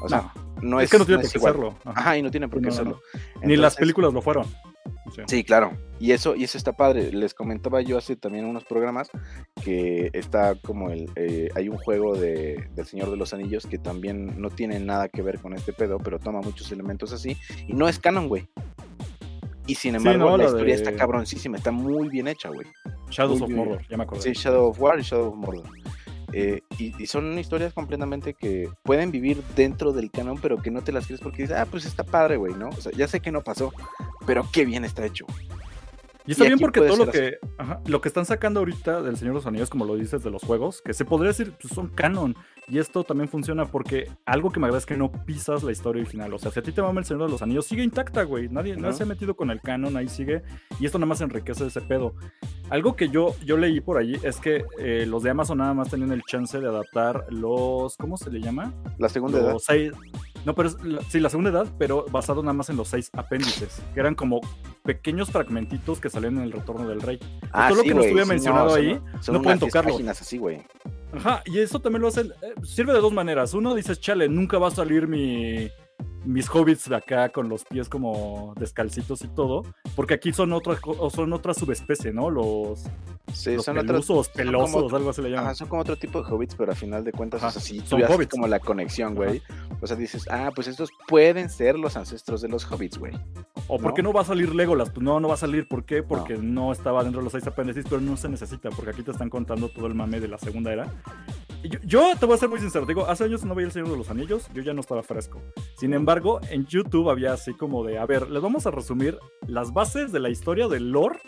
[0.00, 1.52] O sea, no, es, es, que no tiene no por qué igual.
[1.52, 1.78] serlo.
[1.84, 2.00] Ajá.
[2.00, 3.00] Ajá, y no tiene por qué No.
[3.42, 4.46] Ni las películas lo fueron.
[5.14, 5.22] Sí.
[5.26, 5.72] Sí, claro.
[6.00, 7.12] Y eso, y eso está padre.
[7.12, 9.08] Les comentaba yo hace también unos programas
[9.62, 13.78] que está como el eh, hay un juego de del Señor de los Anillos que
[13.78, 17.36] también no tiene nada que ver con este pedo, pero toma muchos elementos así
[17.68, 18.48] y no es canon, güey.
[19.66, 22.66] Y sin embargo, no, la historia de- está cabroncísima, está muy bien hecha, güey.
[23.10, 23.58] Shadows Muy of bien.
[23.68, 24.22] Mordor, ya me acordé.
[24.22, 25.64] Sí, Shadow of War y Shadow of Mordor.
[26.32, 30.82] Eh, y, y son historias completamente que pueden vivir dentro del canon, pero que no
[30.82, 32.68] te las crees porque dices, ah, pues está padre, güey, ¿no?
[32.70, 33.72] O sea, ya sé que no pasó,
[34.26, 35.26] pero qué bien está hecho.
[36.24, 39.16] Y está Y bien porque todo lo que, ajá, lo que están sacando ahorita del
[39.16, 41.74] Señor de los Anillos, como lo dices, de los juegos, que se podría decir, pues
[41.74, 42.36] son canon.
[42.68, 46.00] Y esto también funciona porque algo que me agrada es que no pisas la historia
[46.00, 46.32] original.
[46.32, 48.48] O sea, si a ti te mama el Señor de los Anillos, sigue intacta, güey.
[48.48, 48.96] Nadie, nadie Ujú.
[48.98, 50.42] se ha metido con el canon, ahí sigue.
[50.78, 52.14] Y esto nada más enriquece ese pedo.
[52.70, 55.90] Algo que yo, yo leí por allí es que eh, los de Amazon nada más
[55.90, 57.96] tenían el chance de adaptar los.
[57.96, 58.72] ¿Cómo se le llama?
[58.96, 59.58] La segunda Los edad.
[59.58, 59.92] seis.
[60.44, 60.76] No, pero es
[61.08, 64.40] sí, la segunda edad, pero basado nada más en los seis apéndices, que eran como
[64.82, 67.20] pequeños fragmentitos que salían en el retorno del rey.
[67.52, 69.70] Ah, todo lo sí, que no estuviera mencionado son- ahí, son no unas pueden 10
[69.72, 69.90] tocarlo.
[69.92, 70.62] páginas así, güey.
[71.12, 72.32] Ajá, y eso también lo hacen.
[72.42, 73.54] eh, sirve de dos maneras.
[73.54, 75.68] Uno dices, chale, nunca va a salir mi,
[76.24, 79.62] mis hobbits de acá con los pies como descalcitos y todo,
[79.94, 80.78] porque aquí son otra,
[81.10, 82.30] son otra subespecie, ¿no?
[82.30, 82.84] Los,
[83.32, 85.46] Sí, los son pelusos, pelosos, como- algo así le llaman.
[85.46, 87.62] Ajá, son como otro tipo de hobbits, pero a final de cuentas, Ajá, o sea,
[87.62, 88.30] sí, tú son hobbits.
[88.30, 89.40] como la conexión, güey.
[89.80, 93.12] O sea, dices, ah, pues estos pueden ser los ancestros de los hobbits, güey.
[93.68, 94.90] ¿O por qué no va a salir Legolas?
[94.90, 95.66] Pues no, no va a salir.
[95.66, 96.02] ¿Por qué?
[96.02, 99.10] Porque no, estaba dentro de los seis apéndices, pero no se necesita, porque aquí te
[99.10, 100.92] están contando todo el mame de la segunda era.
[101.62, 103.90] Yo, yo te voy a ser muy sincero, digo, hace años no veía El Señor
[103.90, 105.40] de los Anillos, yo ya no estaba fresco.
[105.76, 109.72] Sin embargo, en YouTube había así como de, a ver, les vamos a resumir las
[109.72, 111.20] bases de la historia del lore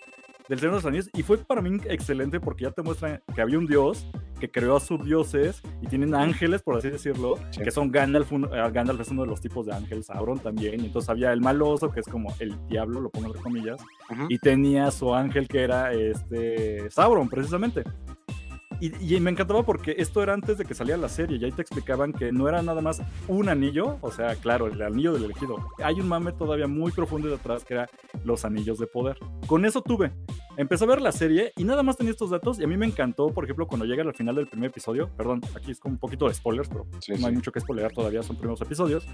[0.49, 3.41] del Señor de los Anillos, y fue para mí excelente porque ya te muestran que
[3.41, 4.07] había un dios
[4.39, 7.63] que creó a sus dioses y tienen ángeles, por así decirlo, Sí.
[7.63, 10.81] que son Gandalf, un- eh, Gandalf es uno de los tipos de ángel, Sauron también,
[10.83, 13.81] y entonces había el maloso, que es como el diablo, lo pongo entre comillas,
[14.29, 17.85] y tenía su ángel que era este Sauron, precisamente.
[18.85, 21.63] Y, me encantaba porque esto era antes de que saliera la serie, y ahí te
[21.63, 25.57] explicaban que no era nada más un anillo, o sea, claro, el anillo del elegido.
[25.83, 27.89] Hay un mame todavía muy profundo detrás que era
[28.25, 29.19] los anillos de poder.
[29.47, 30.13] Con eso tuve.
[30.57, 32.87] Empecé a ver la serie y nada más tenía estos datos y a mí me
[32.87, 35.99] encantó, por ejemplo, cuando llega al final del primer episodio, perdón, aquí es como un
[35.99, 37.25] poquito de spoilers, pero Sí, no sí.
[37.27, 39.05] hay mucho que spoilear todavía, son primeros episodios.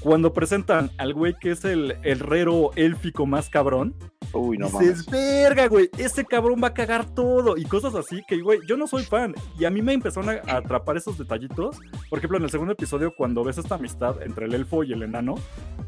[0.00, 3.94] Cuando presentan al güey que es el herrero élfico más cabrón,
[4.34, 5.10] Uy, no dices, mames.
[5.10, 8.86] verga, güey, ese cabrón va a cagar todo y cosas así que, güey, yo no
[8.86, 9.34] soy fan.
[9.58, 11.78] Y a mí me empezaron a, atrapar esos detallitos.
[12.10, 15.02] Por ejemplo, en el segundo episodio, cuando ves esta amistad entre el elfo y el
[15.02, 15.36] enano,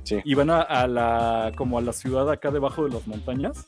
[0.04, 0.16] Sí.
[0.24, 3.66] y van a, a la, como a la ciudad acá debajo de las montañas.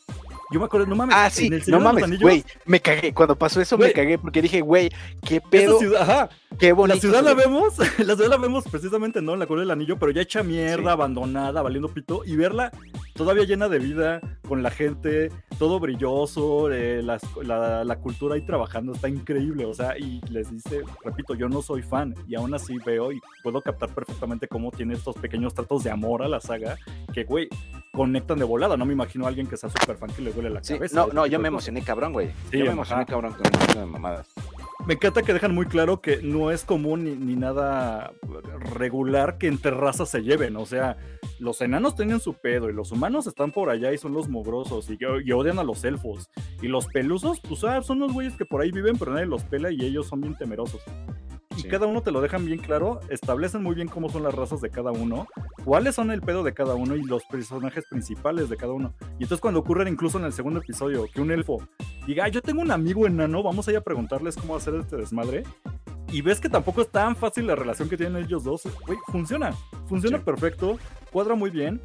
[0.52, 3.14] Yo me acuerdo, no mames, Ah, sí, en el no mames, güey, me cagué.
[3.14, 4.90] Cuando pasó eso me cagué porque dije, güey,
[5.26, 6.94] qué pedo, ciudad, ajá, qué bonito.
[6.96, 7.42] la ciudad la ve.
[7.44, 9.34] vemos, la ciudad la vemos precisamente, ¿no?
[9.34, 10.88] En la Cueva del Anillo, pero ya hecha mierda, Sí.
[10.88, 12.72] abandonada, valiendo pito, y verla
[13.14, 17.18] todavía llena de vida, con la gente, todo brilloso, eh, la,
[17.84, 21.82] la cultura ahí trabajando, está increíble, o sea, y les dice, repito, yo no soy
[21.82, 25.90] fan, y aún así veo y puedo captar perfectamente cómo tiene estos pequeños tratos de
[25.90, 26.76] amor a la saga,
[27.12, 27.48] que, güey,
[27.92, 30.50] conectan de volada, no me imagino a alguien que sea súper fan que le duele
[30.50, 30.94] la Sí, cabeza.
[30.96, 32.28] no, no, yo me emocioné cabrón, güey.
[32.50, 32.72] Sí, yo me ajá.
[32.72, 34.28] emocioné cabrón con de mamadas.
[34.86, 38.12] Me encanta que dejan muy claro que no es común ni, ni nada
[38.74, 40.56] regular que entre razas se lleven.
[40.56, 40.96] O sea,
[41.38, 44.88] los enanos tienen su pedo y los humanos están por allá y son los mugrosos
[44.88, 46.30] y, y odian a los elfos.
[46.62, 49.42] Y los pelusos, pues ah, son los güeyes que por ahí viven, pero nadie los
[49.44, 50.80] pela y ellos son bien temerosos.
[51.64, 54.60] Y cada uno te lo dejan bien claro, establecen muy bien cómo son las razas
[54.60, 55.26] de cada uno,
[55.64, 58.94] cuáles son el pedo de cada uno y los personajes principales de cada uno.
[59.18, 61.58] Y entonces cuando ocurren incluso en el segundo episodio que un elfo
[62.06, 64.96] diga, "Ah, yo tengo un amigo enano, vamos a ir a preguntarles cómo hacer este
[64.96, 65.42] desmadre.
[66.12, 68.62] Y ves que tampoco es tan fácil la relación que tienen ellos dos.
[68.84, 69.52] Güey, funciona.
[69.86, 70.24] Funciona Sí.
[70.24, 70.76] perfecto.
[71.12, 71.80] Cuadra muy bien.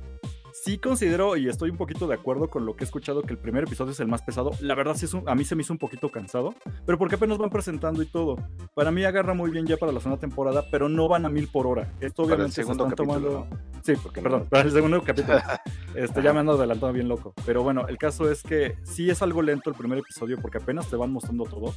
[0.63, 3.37] Sí considero, y estoy un poquito de acuerdo con lo que he escuchado, que el
[3.37, 4.51] primer episodio es el más pesado.
[4.61, 6.55] La verdad, sí es un- a mí se me hizo un poquito cansado.
[6.85, 8.37] Pero porque apenas van presentando y todo.
[8.73, 11.49] Para mí agarra muy bien ya para la segunda temporada, pero no van a mil
[11.49, 11.91] por hora.
[11.99, 13.47] Esto obviamente se están capítulo, tomando...
[13.83, 15.37] Sí, Porque no- perdón, para el segundo capítulo.
[15.95, 17.33] Este, ya me ando adelantando bien loco.
[17.45, 20.89] Pero bueno, el caso es que sí es algo lento el primer episodio porque apenas
[20.89, 21.73] te van mostrando todo.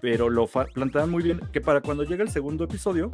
[0.00, 3.10] Pero lo plantean muy bien que para cuando llega el segundo episodio,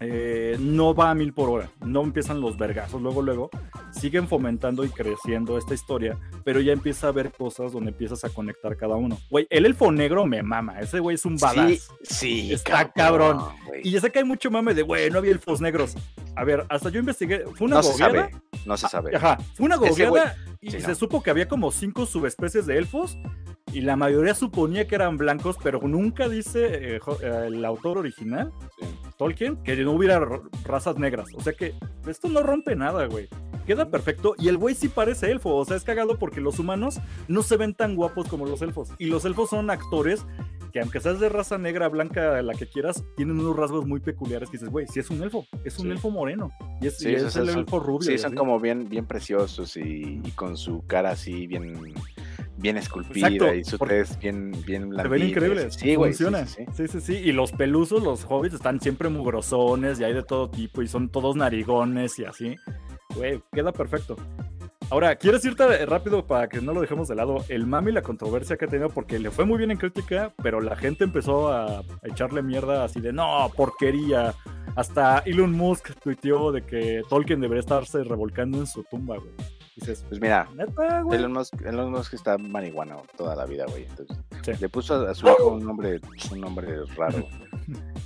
[0.00, 1.70] eh, no va a mil por hora.
[1.84, 3.50] No empiezan los vergazos luego, luego.
[3.92, 6.16] Siguen fomentando y creciendo esta historia.
[6.44, 9.18] Pero ya empieza a haber cosas donde empiezas a conectar cada uno.
[9.30, 10.80] Güey, el elfo negro me mama.
[10.80, 11.88] Ese güey es un badass.
[12.02, 13.40] Sí, sí, Está cabrón.
[13.82, 15.94] Y ya sé que hay mucho mame de, güey, no había elfos negros.
[16.36, 17.44] A ver, hasta yo investigué.
[17.54, 18.30] Fue una No se sabe,
[18.64, 19.16] no se sabe.
[19.16, 20.94] Ajá, fue una Ese gogueada y sí, se no.
[20.94, 23.16] supo que había como cinco subespecies de elfos
[23.72, 28.52] y la mayoría suponía que eran blancos, pero nunca dice eh, eh, el autor original,
[28.78, 28.86] Sí.
[29.16, 30.20] Tolkien, que no hubiera
[30.64, 31.28] razas negras.
[31.34, 31.74] O sea que
[32.06, 33.28] esto no rompe nada, güey.
[33.66, 35.56] Queda perfecto y el güey sí parece elfo.
[35.56, 38.90] O sea, es cagado porque los humanos no se ven tan guapos como los elfos.
[38.98, 42.66] Y los elfos son actores que que aunque seas de raza negra, blanca, la que
[42.68, 45.86] quieras, tienen unos rasgos muy peculiares que dices, güey, si es un elfo, es un
[45.86, 45.92] Sí.
[45.92, 46.50] elfo moreno.
[46.82, 48.02] Y es, Sí, y esos es el son- elfo rubio.
[48.06, 48.36] Sí, son así.
[48.36, 51.72] como bien, bien preciosos y, y con su cara así bien,
[52.58, 55.74] bien esculpida Exacto, y su tez bien, bien Se ven increíbles.
[55.74, 56.12] Sí, güey.
[56.12, 56.46] Funciona.
[56.46, 56.86] sí, sí.
[56.86, 57.12] Sí, sí, sí.
[57.16, 61.08] Y los pelusos, los hobbits, están siempre mugrosones y hay de todo tipo y son
[61.08, 62.56] todos narigones y así.
[63.14, 64.16] Güey, queda perfecto.
[64.90, 67.44] Ahora, ¿quieres irte rápido para que no lo dejemos de lado?
[67.48, 70.32] El mami y la controversia que ha tenido, porque le fue muy bien en crítica,
[70.42, 74.34] pero la gente empezó a, a echarle mierda así de no, porquería.
[74.76, 79.57] Hasta Elon Musk tuiteó de que Tolkien debería estarse revolcando en su tumba, güey.
[79.80, 81.02] Dices, Pues mira, neta.
[81.12, 83.84] Elon Musk, Elon Musk está marihuana toda la vida, güey.
[83.84, 84.52] Entonces, Sí.
[84.60, 86.00] le puso a, su hijo un nombre,
[86.32, 87.26] un nombre raro.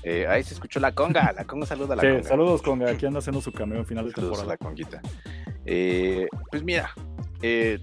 [0.05, 1.33] Eh, ahí se escuchó la conga.
[1.33, 2.23] La conga saluda a la Sí, conga.
[2.25, 4.59] saludos con aquí anda haciendo su cameo en final de Saludos a temporada.
[4.61, 5.01] la conguita.
[5.65, 6.91] Eh, pues mira,
[7.41, 7.79] eh,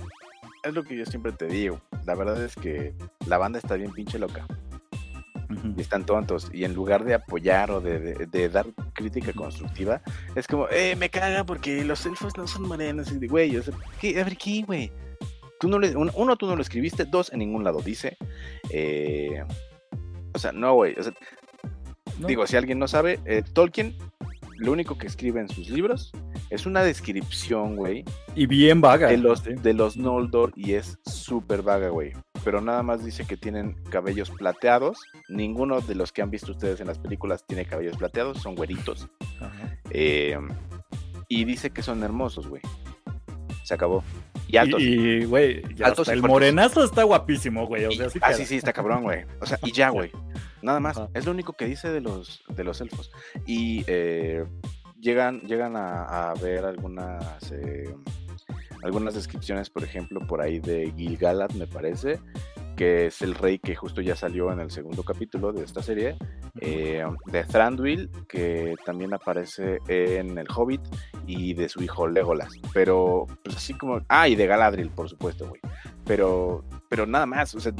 [0.63, 1.79] es lo que yo siempre te digo.
[2.05, 2.93] La verdad es que
[3.27, 4.45] la banda está bien pinche loca.
[5.77, 6.49] Y están tontos.
[6.53, 10.01] Y en lugar de apoyar o de, de- de dar crítica constructiva,
[10.35, 13.11] es como, eh, me caga porque los elfos no son morenos.
[13.11, 14.19] Y de, güey, o sea, ¿qué?
[14.19, 14.91] A ver, ¿qué, güey?
[15.59, 18.17] Tú no le, un- uno, tú no lo escribiste, dos, en ningún lado dice.
[18.69, 19.43] Eh,
[20.33, 20.95] o sea, no, güey.
[20.97, 21.13] O sea,
[22.19, 22.27] No.
[22.27, 23.95] digo, si alguien no sabe, eh, Tolkien,
[24.57, 26.11] lo único que escribe en sus libros
[26.49, 28.03] es una descripción, güey,
[28.35, 29.07] Y bien vaga.
[29.07, 29.53] de los, sí.
[29.53, 32.13] de los Noldor y es súper vaga, güey.
[32.43, 34.99] Pero nada más dice que tienen cabellos plateados.
[35.27, 39.07] Ninguno de los que han visto ustedes en las películas tiene cabellos plateados, son güeritos.
[39.39, 39.77] Ajá.
[39.89, 40.37] Eh,
[41.27, 42.61] y dice que son hermosos, güey.
[43.63, 44.03] Se acabó.
[44.47, 44.81] Y altos.
[44.81, 45.61] Y, güey,
[46.07, 47.85] el morenazo está guapísimo, güey.
[47.85, 49.25] O Y- sea, sí ah, sí, sí, está cabrón, güey.
[49.41, 50.11] O sea, y ya, güey.
[50.63, 50.97] Nada más.
[50.97, 51.09] Ajá.
[51.13, 53.11] Es lo único que dice de los, de los elfos.
[53.45, 54.43] Y eh,
[54.99, 57.93] llegan, llegan a, a ver algunas, eh,
[58.83, 62.19] algunas descripciones, por ejemplo, por ahí de Gil-galad, me parece,
[62.75, 66.15] que es el rey que justo ya salió en el segundo capítulo de esta serie.
[66.61, 70.81] eh, de Thranduil, que también aparece en El Hobbit,
[71.27, 72.53] y de su hijo Legolas.
[72.73, 74.01] Pero, pues así como.
[74.07, 75.61] Ah, y de Galadriel, por supuesto, güey.
[76.05, 77.73] Pero, pero nada más, o sea.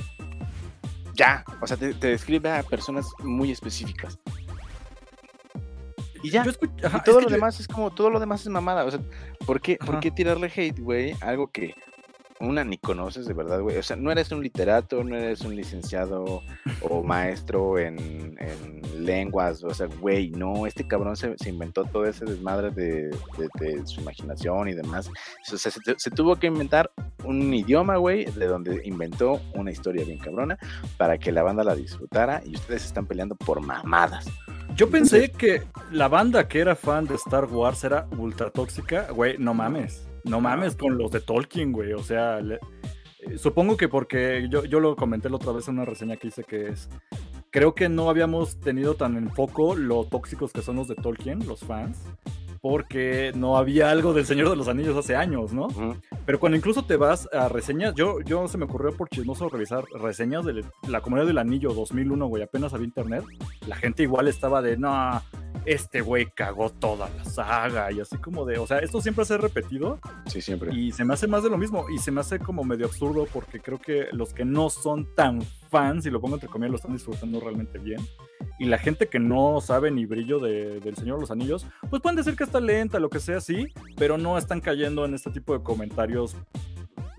[1.16, 4.18] Ya, o sea, te, te describe a personas muy específicas.
[6.22, 6.44] Y ya.
[6.84, 8.84] Ajá, Y todo lo yo- demás es como, todo lo demás es mamada.
[8.86, 9.00] O sea,
[9.46, 11.16] ¿por qué, ¿por qué tirarle hate, güey?
[11.22, 11.74] Algo que
[12.42, 13.78] una ni conoces de verdad, güey.
[13.78, 16.42] O sea, no eres un literato, no eres un licenciado
[16.82, 17.98] o maestro en,
[18.40, 19.64] en lenguas.
[19.64, 23.10] O sea, güey, no, este cabrón se, se inventó todo ese desmadre de,
[23.60, 25.10] de- su imaginación y demás.
[25.10, 26.92] O sea, se, se tuvo que inventar
[27.26, 30.58] un idioma, güey, de donde inventó una historia bien cabrona
[30.98, 34.26] para que la banda la disfrutara y ustedes están peleando por mamadas.
[34.76, 39.12] Yo pensé que la banda que era fan de Star Wars era ultra tóxica.
[39.12, 40.06] Güey, no mames.
[40.24, 41.94] No mames con los de Tolkien, güey.
[41.94, 42.60] O sea, le-
[43.22, 46.28] eh, supongo que porque yo, yo lo comenté la otra vez en una reseña que
[46.28, 46.90] hice que es.
[47.52, 51.48] Creo que no habíamos tenido tan en foco lo tóxicos que son los de Tolkien,
[51.48, 52.00] los fans.
[52.62, 55.70] Porque no había algo del Señor de los Anillos hace años, ¿no?
[56.26, 59.86] Pero cuando incluso te vas a reseñas, yo, yo se me ocurrió por chismoso revisar
[59.94, 63.24] reseñas de la comunidad del anillo 2001, güey, apenas había internet.
[63.66, 65.22] La gente igual estaba de, no,
[65.66, 69.36] este güey cagó toda la saga y así como de, o sea, esto siempre se
[69.36, 70.74] ha repetido Sí, siempre.
[70.74, 73.28] y se me hace más de lo mismo y se me hace como medio absurdo
[73.32, 76.78] porque creo que los que no son tan fans, y lo pongo entre comillas, lo
[76.78, 78.02] están disfrutando realmente bien.
[78.58, 82.02] Y la gente que no sabe ni brillo de- del Señor de los Anillos, pues
[82.02, 85.30] pueden decir que está lenta, lo que sea, sí, pero no están cayendo en este
[85.30, 86.36] tipo de comentarios.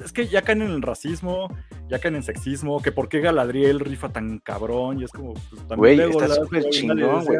[0.04, 1.48] Es que ya caen en el racismo,
[1.88, 5.66] ya caen en sexismo, que por qué Galadriel rifa tan cabrón, y es como, pues
[5.68, 7.38] también Güey, está súper chingón, güey.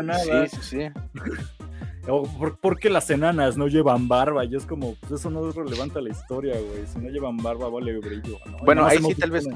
[0.49, 0.91] Sí, sí, sí.
[2.11, 4.45] O por, por qué las enanas no llevan barba?
[4.45, 6.87] Y es como, pues eso no es relevante a la historia, güey.
[6.87, 8.37] Si no llevan barba, vale brillo.
[8.65, 9.49] Bueno, ahí sí tal vez-.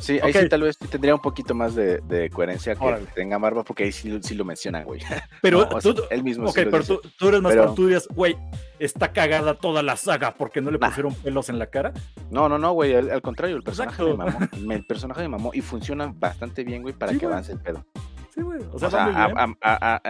[0.00, 3.06] Sí, ahí sí tal vez tendría un poquito más de, de coherencia que Órale.
[3.14, 5.00] tenga barba, porque ahí sí, sí lo mencionan, güey.
[5.42, 7.74] Pero No, o sea, tú, él mismo ok, sí pero tú, tú eres más Pero-
[7.74, 8.36] tú dirías, güey,
[8.78, 10.88] está cagada toda la saga porque no le Nah.
[10.88, 11.92] pusieron pelos en la cara.
[12.30, 14.16] No, no, no, güey, al, al contrario, el personaje Exacto.
[14.16, 14.24] me
[14.58, 14.74] mamó.
[14.74, 17.84] El personaje me mamó y funciona bastante bien, güey, para Sí, que avance el pedo.
[18.40, 18.60] Sí, güey.
[18.72, 19.38] O O sea, sea, va muy a- bien.
[19.60, 20.00] a- a- a-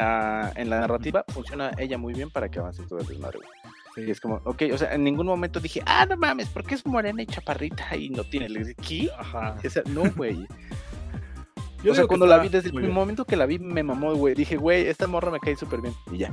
[0.47, 3.51] a- en la narrativa funciona ella muy bien para que avance todo el desmadre, güey.
[3.97, 4.03] Sí.
[4.03, 6.77] Y es como, ok, o sea, en ningún momento dije, ah, no mames, ¿por qué
[6.77, 8.49] es morena y chaparrita y no tiene?
[8.49, 9.11] Le dije, ¿qué?
[9.19, 9.57] Ajá.
[9.65, 10.47] O sea, no, güey.
[11.83, 14.35] Yo o sea, cuando la vi, desde el momento que la vi, me mamó, güey.
[14.35, 15.95] Dije, güey, esta morra me cae súper bien.
[16.13, 16.33] Y ya.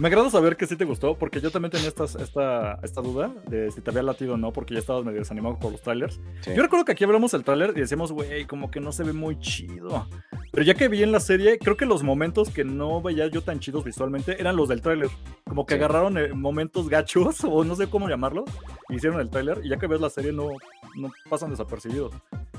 [0.00, 3.34] Me agrada saber que sí te gustó, porque yo también tenía esta, esta, esta duda
[3.48, 6.18] de si te había latido o no, porque ya estabas medio desanimado por los trailers.
[6.40, 6.52] Sí.
[6.56, 9.12] Yo recuerdo que aquí hablamos del tráiler y decíamos, güey, como que no se ve
[9.12, 10.08] muy chido.
[10.52, 13.42] Pero ya que vi en la serie, creo que los momentos que no veía yo
[13.42, 15.10] tan chidos visualmente eran los del tráiler.
[15.46, 15.78] Como que Sí.
[15.80, 18.48] agarraron eh, momentos gachos, o no sé cómo llamarlos,
[18.88, 20.48] y hicieron el tráiler, y ya que ves la serie no,
[20.96, 22.14] no pasan desapercibidos.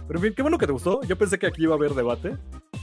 [0.08, 1.02] Pero en fin, qué bueno que te gustó.
[1.04, 2.38] Yo pensé que aquí iba a haber debate,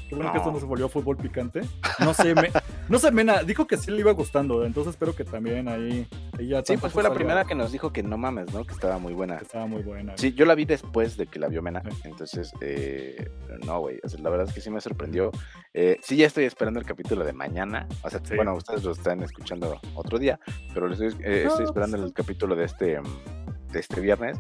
[0.09, 1.61] Qué bueno que esto no se volvió fútbol picante.
[2.01, 2.51] No sé, me,
[2.88, 6.62] no sé, Mena, dijo que sí le iba gustando, entonces espero que también ahí, ella
[6.64, 8.64] Sí, pues fue la primera que nos dijo que no mames, ¿no?
[8.64, 9.37] Que estaba muy buena.
[9.38, 10.14] Que estaba muy buena.
[10.16, 13.31] Sí, yo la vi después de que la vio Mena, entonces, eh,
[13.66, 15.31] no, güey, o sea, la verdad es que sí me sorprendió.
[15.75, 18.35] Eh, sí, ya estoy esperando el capítulo de mañana, o sea, Sí.
[18.35, 20.40] bueno, ustedes lo están escuchando otro día,
[20.73, 24.38] pero estoy, eh, estoy esperando pues, el capítulo de este, mm, de este viernes.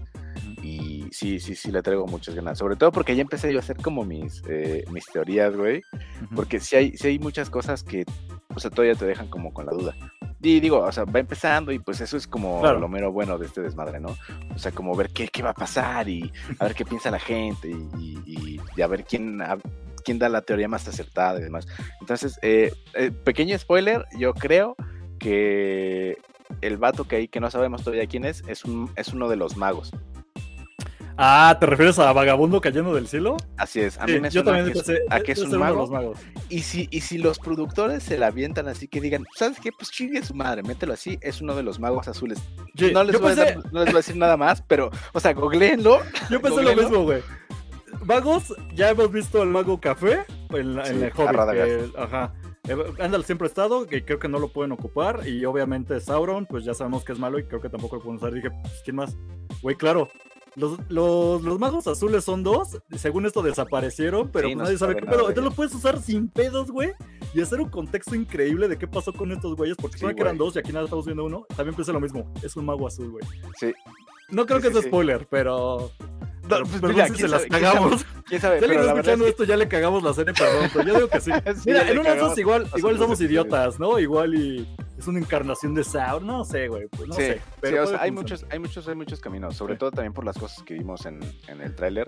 [1.12, 2.58] Sí, sí, sí, le traigo muchas ganas.
[2.58, 5.82] Sobre todo porque ya empecé yo a hacer como mis, eh, mis teorías, güey.
[6.34, 8.04] Porque sí hay, sí hay muchas cosas que,
[8.54, 9.94] o sea, todavía te dejan como con la duda.
[10.40, 12.78] Y digo, o sea, va empezando y pues eso es como Claro.
[12.78, 14.16] lo mero bueno de este desmadre, ¿no?
[14.54, 17.18] O sea, como ver qué, qué va a pasar y a ver qué piensa la
[17.18, 19.58] gente y- y a ver quién, a-
[20.04, 21.66] quién da la teoría más acertada y demás.
[22.00, 24.76] Entonces, eh, eh, pequeño spoiler, yo creo
[25.18, 26.16] que
[26.60, 29.36] el vato que hay, que no sabemos todavía quién es, es, un, es uno de
[29.36, 29.90] los magos.
[31.20, 33.36] Ah, ¿te refieres a Vagabundo cayendo del cielo?
[33.56, 35.58] Así es, a Sí, mí me yo suena también que pensé, a que es un
[35.58, 35.80] mago.
[35.80, 36.18] los magos.
[36.48, 39.72] Y si, y si los productores se la avientan así que digan, ¿sabes qué?
[39.72, 42.38] Pues chingue su madre, mételo así, es uno de los magos azules.
[42.76, 44.90] Sí, no, les yo, voy a dar- no les voy a decir nada más, pero,
[45.12, 45.98] o sea, googleenlo.
[46.30, 47.20] yo pensé lo mismo, güey.
[48.04, 51.12] Magos, ya hemos visto al mago café en, la, en Sí, el.
[51.34, 51.68] Radagast.
[51.94, 52.32] que- ajá.
[52.68, 55.26] Eh, Gandalf siempre ha estado, que creo que no lo pueden ocupar.
[55.26, 58.18] Y obviamente Sauron, pues ya sabemos que es malo y creo que tampoco lo pueden
[58.18, 58.32] usar.
[58.32, 59.16] dije, pues, ¿quién más?
[59.62, 60.08] Güey, claro.
[60.58, 64.76] Los, los, los magos azules son dos, según esto desaparecieron, pero Sí, pues no nadie
[64.78, 65.28] sabe sabe qué pedo.
[65.28, 66.90] Entonces lo puedes usar sin pedos, güey,
[67.32, 70.22] y hacer un contexto increíble de qué pasó con estos güeyes, porque Sí, suena que
[70.22, 71.46] eran dos y aquí nada estamos viendo uno.
[71.56, 73.24] También pensé lo mismo, es un mago azul, güey.
[73.58, 73.72] Sí.
[74.30, 75.90] No creo Sí, que sea spoiler, pero.
[76.48, 78.04] pero, pues, mira, si se las sabe, cagamos.
[78.26, 78.58] ¿Quién sabe?
[78.58, 81.08] Si alguien está escuchando es esto, ya le cagamos la serie, perdón, pero yo digo
[81.08, 81.30] que sí.
[81.66, 83.98] Mira, en una de esas igual, igual somos idiotas, ¿no?
[83.98, 84.68] Igual y
[84.98, 87.34] es una encarnación de Sauron, no sé, güey, pues no sí, sé.
[87.34, 89.78] sí, Pero o sea, hay muchos, hay muchos, hay muchos caminos, sobre Sí.
[89.78, 92.06] todo también por las cosas que vimos en, en el tráiler.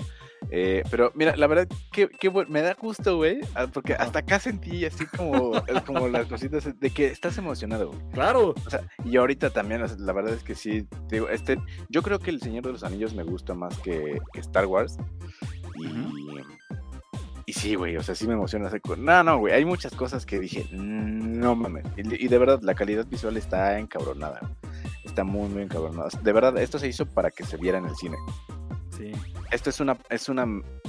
[0.51, 2.09] Eh, pero mira, la verdad, que,
[2.49, 6.69] me da gusto, güey, ah, porque hasta acá sentí así como, eh, como las cositas
[6.81, 8.01] de que estás emocionado, güey.
[8.13, 11.59] Claro, O sea, y ahorita también, o sea, la verdad es que sí, digo, este,
[11.89, 14.97] yo creo que El Señor de los Anillos me gusta más que, que Star Wars.
[15.77, 16.70] Y,
[17.51, 18.69] y sí, güey, o sea, sí me emociona.
[18.69, 21.85] hacer No, no, güey, hay muchas cosas que dije, "Mm, no mames.
[21.97, 24.41] Y, de verdad, la calidad visual está encabronada.
[25.05, 26.09] Está muy, muy encabronada.
[26.23, 28.17] De verdad, esto se hizo para que se viera en el cine.
[29.01, 29.13] Sí.
[29.51, 30.47] Esto es una, es una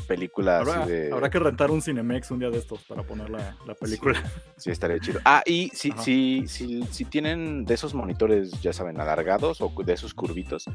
[0.08, 1.12] película Habrá, así de...
[1.12, 4.21] habrá que rentar un Cinemex un día de estos para poner la, la película.
[4.58, 5.19] Sí, estaría chido.
[5.26, 9.93] Ah, y si, si, si, si tienen de esos monitores, ya saben, alargados o de
[9.93, 10.65] esos curvitos,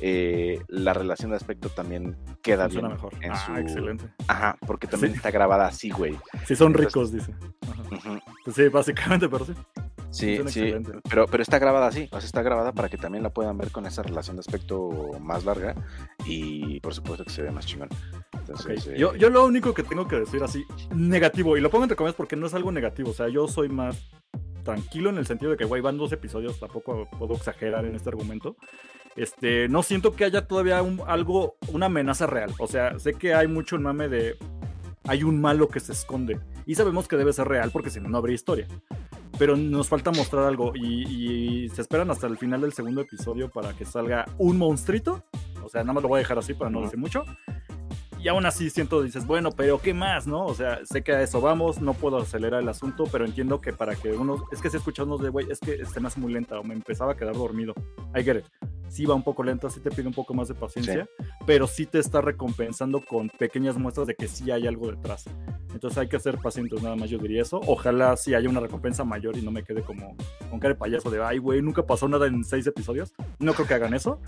[0.00, 2.96] eh, la relación de aspecto también queda Funciona bien.
[2.96, 3.14] mejor.
[3.24, 4.04] en Ah, su- excelente.
[4.28, 5.16] Ajá, porque también Sí.
[5.16, 6.16] está grabada así, güey.
[6.46, 7.32] Sí, son Entonces- ricos, dice.
[7.98, 8.20] Ajá.
[8.44, 9.52] Pues sí, básicamente, pero sí.
[10.12, 10.92] Sí, sí, excelente.
[11.08, 13.70] pero, pero está grabada así, o sea, está grabada para que también la puedan ver
[13.70, 15.74] con esa relación de aspecto más larga
[16.26, 17.88] y por supuesto que se ve más chingón.
[18.32, 21.84] Entonces, eh, Yo, yo lo único que tengo que decir así, negativo, y lo pongo
[21.84, 23.98] entre comillas porque no es algo negativo, o sea, yo soy más
[24.64, 28.10] tranquilo en el sentido de que, güey, van dos episodios, tampoco puedo exagerar en este
[28.10, 28.56] argumento.
[29.16, 32.52] Este, no siento que haya todavía un- algo, una amenaza real.
[32.58, 34.36] O sea, sé que hay mucho el mame de
[35.04, 36.38] hay un malo que se esconde.
[36.64, 38.68] Y sabemos que debe ser real porque si no, no habría historia.
[39.42, 43.50] Pero nos falta mostrar algo y, y se esperan hasta el final del segundo episodio
[43.50, 45.24] para que salga un monstruito.
[45.64, 47.24] O sea, nada más lo voy a dejar así para no decir mucho.
[48.20, 50.46] Y aún así siento, dices, bueno, pero ¿qué más, no?
[50.46, 53.72] O sea, sé que a eso vamos, no puedo acelerar el asunto, pero entiendo que
[53.72, 56.32] para que uno, es que si escuchamos de, güey, es que este me hace muy
[56.32, 57.74] lenta o me empezaba a quedar dormido.
[58.14, 58.44] I get it.
[58.86, 61.08] Sí va un poco lenta, sí te pide un poco más de paciencia,
[61.46, 65.24] pero sí te está recompensando con pequeñas muestras de que sí hay algo detrás.
[65.72, 67.60] Entonces hay que ser pacientes, nada más yo diría eso.
[67.66, 70.16] Ojalá sí haya una recompensa mayor y no me quede como
[70.50, 73.12] con cara de payaso de, ay, güey, nunca pasó nada en seis episodios.
[73.38, 74.20] No creo que hagan eso.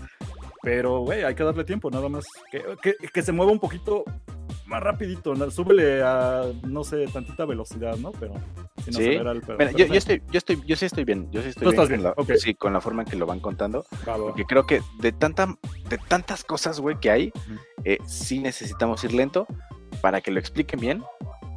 [0.61, 2.25] Pero, güey, hay que darle tiempo, nada más.
[2.51, 4.03] Que, que, que se mueva un poquito
[4.65, 5.35] más rapidito.
[5.35, 5.49] ¿no?
[5.51, 8.11] Súbele a, no sé, tantita velocidad, ¿no?
[8.13, 8.33] Pero
[8.89, 9.03] Sí.
[9.03, 9.57] el pedo.
[9.57, 11.63] Mira, Pero yo, sí, yo estoy, yo estoy, yo sí estoy bien, yo sí estoy
[11.63, 12.31] Tú bien, estás con bien, la, ok.
[12.37, 14.15] sí, con la forma en que lo van contando, va.
[14.17, 15.55] porque creo que de tanta,
[15.89, 17.31] de tantas cosas, güey, que hay,
[17.83, 19.47] eh, sí necesitamos ir lento
[20.01, 21.03] para que lo expliquen bien,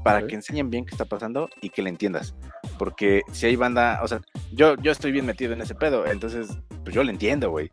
[0.04, 2.34] para que enseñen bien qué está pasando y que le entiendas,
[2.78, 4.20] porque si hay banda, o sea,
[4.52, 7.70] yo, yo estoy bien metido en ese pedo, entonces, pues yo le entiendo, güey,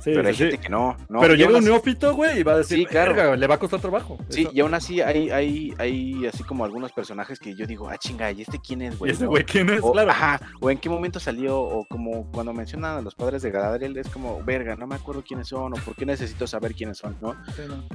[0.00, 0.44] Sí, pero hay sí.
[0.44, 1.20] gente que no, no.
[1.20, 3.14] Pero y llega un así- neófito, güey, y va a decir, Sí, claro.
[3.14, 4.18] "Verga, le va a costar trabajo.
[4.28, 7.88] Sí, Eso- y aún así hay, hay, hay así como algunos personajes que yo digo,
[7.88, 9.10] ah, chinga, ¿y este quién es, ¿Y güey?
[9.12, 9.30] ese ¿no?
[9.30, 9.80] güey quién es?
[9.82, 10.10] O, claro.
[10.10, 13.96] ajá, o en qué momento salió, o como cuando mencionan a los padres de Galadriel,
[13.96, 17.16] es como, verga, no me acuerdo quiénes son, o por qué necesito saber quiénes son,
[17.20, 17.34] no.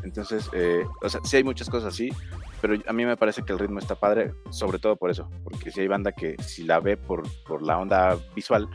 [0.03, 2.09] Entonces, eh, o sea, sí hay muchas cosas así,
[2.61, 5.71] pero a mí me parece que el ritmo está padre, sobre todo por eso, porque
[5.71, 8.67] si hay banda que si la ve por, por la onda visual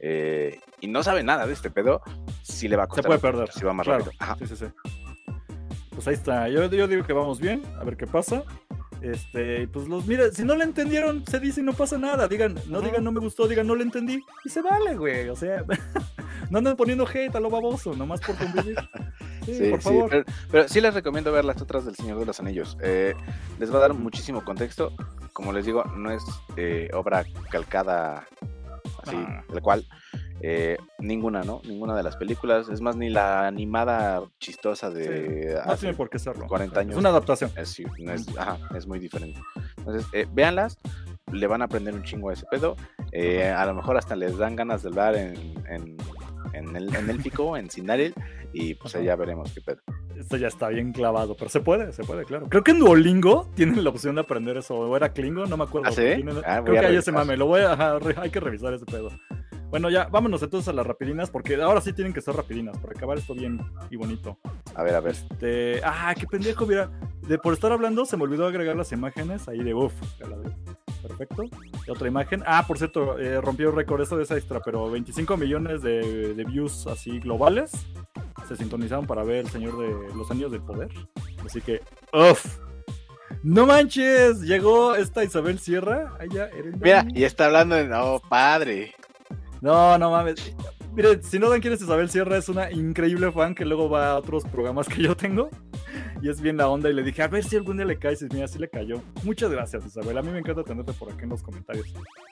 [0.00, 2.02] eh, y no sabe nada de este pedo,
[2.42, 3.06] sí le va a Se costar.
[3.06, 3.50] puede perder.
[3.52, 4.04] Si va más Claro.
[4.04, 4.16] rápido.
[4.20, 4.36] Ajá.
[4.38, 4.66] Sí, sí, sí.
[5.90, 6.48] Pues ahí está.
[6.48, 7.62] Yo, yo digo que vamos bien.
[7.80, 8.42] A ver qué pasa.
[9.00, 12.26] Este, pues los mira, si no le entendieron, se dice y no pasa nada.
[12.26, 15.28] Digan, no digan no me gustó, digan no le entendí y se vale, güey.
[15.28, 15.64] O sea,
[16.50, 18.76] no anden poniendo hate a lo baboso, nomás por convivir.
[19.46, 20.10] Sí, por favor.
[20.10, 22.76] pero, pero sí les recomiendo ver las otras del Señor de los Anillos.
[22.82, 23.14] Eh,
[23.58, 24.92] les va a dar muchísimo contexto.
[25.32, 26.22] Como les digo, no es
[26.56, 28.26] eh, obra calcada
[29.08, 29.44] así, Ah.
[29.48, 29.84] tal cual.
[30.40, 31.60] Eh, ninguna, ¿no?
[31.64, 32.68] Ninguna de las películas.
[32.68, 36.46] Es más, ni la animada chistosa de No hace tiene por qué serlo.
[36.46, 36.92] 40 años.
[36.92, 37.50] Es una adaptación.
[37.56, 39.40] es, sí, es, ajá, es muy diferente.
[39.78, 40.78] Entonces, eh, véanlas,
[41.32, 42.76] le van a aprender un chingo a ese pedo.
[43.12, 45.34] eh, a lo mejor hasta les dan ganas de hablar en,
[45.68, 45.96] en,
[46.52, 48.12] en el en élfico, en Sindarin,
[48.52, 49.80] y pues ya veremos qué pedo.
[50.18, 52.48] Esto ya está bien clavado, pero se puede, se puede, claro.
[52.48, 54.74] Creo que en Duolingo tienen la opción de aprender eso.
[54.74, 55.88] O era Klingo, no me acuerdo.
[55.88, 56.02] ¿Ah, sí?
[56.02, 57.36] Tienen- Ah, Creo que hay ese mame.
[57.36, 59.10] Lo voy a, ajá, hay que revisar ese pedo.
[59.70, 62.94] Bueno, ya, vámonos entonces a las rapidinas, porque ahora sí tienen que ser rapidinas, para
[62.94, 63.60] acabar esto bien
[63.90, 64.38] y bonito.
[64.74, 65.12] A ver, a ver.
[65.12, 66.90] Este, ah, qué pendejo, mira.
[67.28, 69.92] De por estar hablando, se me olvidó agregar las imágenes ahí de uff.
[71.02, 71.44] Perfecto.
[71.86, 72.42] Y otra imagen.
[72.46, 76.34] Ah, por cierto, eh, rompió el récord eso de esa extra, pero 25 millones de,
[76.34, 77.70] de views así globales
[78.46, 80.88] se sintonizaron para ver El Señor de los Anillos del Poder.
[81.44, 81.80] Así que,
[82.12, 82.58] uff.
[83.42, 86.14] No manches, llegó esta Isabel Sierra.
[86.18, 86.50] Allá.
[86.80, 87.92] Mira, y está hablando de.
[87.94, 88.94] Oh, padre.
[89.60, 90.54] No, no mames.
[90.92, 94.10] Mire, si no dan quién es Isabel Sierra, es una increíble fan que luego va
[94.10, 95.50] a otros programas que yo tengo.
[96.20, 96.90] Y es bien la onda.
[96.90, 98.14] Y le dije, a ver si algún día le cae.
[98.20, 99.00] Y mira, sí le cayó.
[99.24, 100.18] Muchas gracias, Isabel.
[100.18, 101.86] A mí me encanta tenerte por aquí en los comentarios.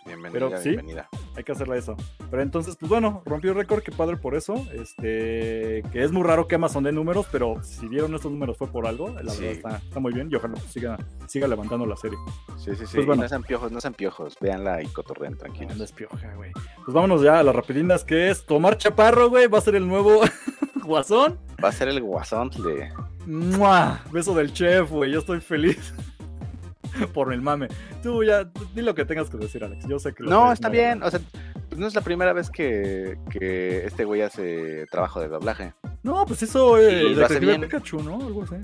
[0.05, 0.71] Bienvenida, Pero sí.
[0.71, 1.09] bienvenida.
[1.37, 1.97] Hay que hacerle eso.
[2.31, 3.83] Pero entonces, pues bueno, rompió el récord.
[3.83, 4.55] Qué padre por eso.
[4.73, 8.67] Este, que es muy raro que Amazon dé números, pero si dieron estos números fue
[8.69, 9.09] por algo.
[9.23, 9.43] La Sí.
[9.45, 10.29] verdad está, está muy bien.
[10.31, 12.19] Y ojalá pues, siga, siga levantando la serie.
[12.59, 12.95] Sí, sí, sí.
[12.97, 13.23] Pues bueno.
[13.23, 14.37] No sean piojos, no sean piojos.
[14.41, 15.81] Véanla y cotorren No tranquilos.
[15.81, 16.51] es pioja, güey.
[16.85, 19.47] Pues vámonos ya a las rapidinas, que es Tomar Chaparro, güey.
[19.47, 20.21] Va a ser el nuevo
[20.87, 21.39] Guasón.
[21.63, 22.91] Va a ser el guasón de.
[23.27, 24.01] ¡Mua!
[24.13, 25.13] Beso del chef, güey.
[25.13, 25.93] Yo estoy feliz.
[27.15, 27.69] Por el mame.
[28.03, 29.87] Tú ya, di lo que tengas que decir, Alex.
[29.87, 31.03] Yo sé que lo No, está bien.
[31.03, 31.21] O sea,
[31.69, 35.75] pues no es la primera vez que, que este güey hace trabajo de doblaje.
[36.03, 37.61] No, pues eso eh, lo hace bien.
[37.63, 38.15] Pikachu, ¿no?
[38.15, 38.55] Algo así.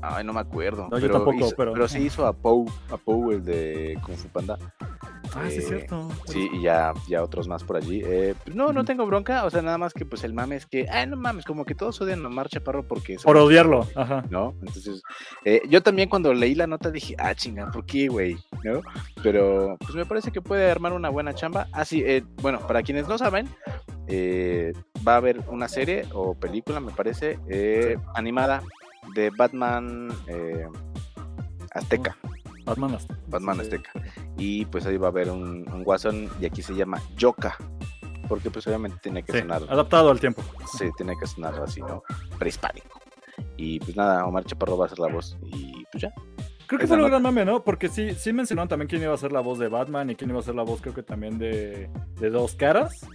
[0.00, 0.88] Ay, no me acuerdo.
[0.90, 4.16] No, yo pero tampoco, hizo- pero- sí hizo a Pou, a Pou, el de Kung
[4.16, 4.56] Fu Panda.
[5.36, 6.08] Ah, sí, Eh, es cierto.
[6.26, 8.02] Sí, y ya, ya otros más por allí.
[8.04, 9.44] Eh, pues no, no tengo bronca.
[9.44, 11.74] O sea, nada más que pues el mame es que, ay, no mames, como que
[11.74, 13.16] todos odian a Omar Chaparro porque...
[13.22, 13.86] Por odiarlo.
[13.94, 14.24] Ajá.
[14.30, 14.54] ¿no?
[14.60, 15.02] Entonces,
[15.44, 18.36] eh, yo también cuando leí la nota dije, ah, chinga, ¿por qué, güey?
[18.64, 18.80] ¿No?
[19.22, 21.68] Pero, pues me parece que puede armar una buena chamba.
[21.72, 23.48] Ah, sí, eh, bueno, para quienes no saben,
[24.08, 24.72] eh,
[25.06, 28.62] va a haber una serie o película, me parece, eh, animada
[29.14, 30.66] de Batman eh,
[31.72, 32.16] Azteca,
[32.66, 33.16] Batman hasta.
[33.28, 33.90] Batman Azteca.
[34.36, 37.56] Y pues ahí va a haber un, un guasón y aquí se llama Yoka.
[38.28, 40.42] Porque pues obviamente tiene que Sí, sonar, adaptado al tiempo.
[40.76, 42.02] sí, tiene que sonar así, ¿no?
[42.38, 43.00] Prehispánico.
[43.56, 46.12] Y pues nada, Omar Chaparro va a ser la voz y pues ya.
[46.66, 47.62] Creo que fue un gran mame, ¿no?
[47.62, 50.30] Porque sí, sí mencionaron también quién iba a ser la voz de Batman y quién
[50.30, 51.88] iba a ser la voz, creo que también de,
[52.18, 53.06] de Dos Caras.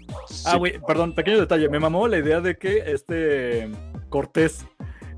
[0.45, 1.67] Ah, güey, perdón, pequeño detalle.
[1.67, 3.69] Me mamó la idea de que este
[4.07, 4.65] Cortés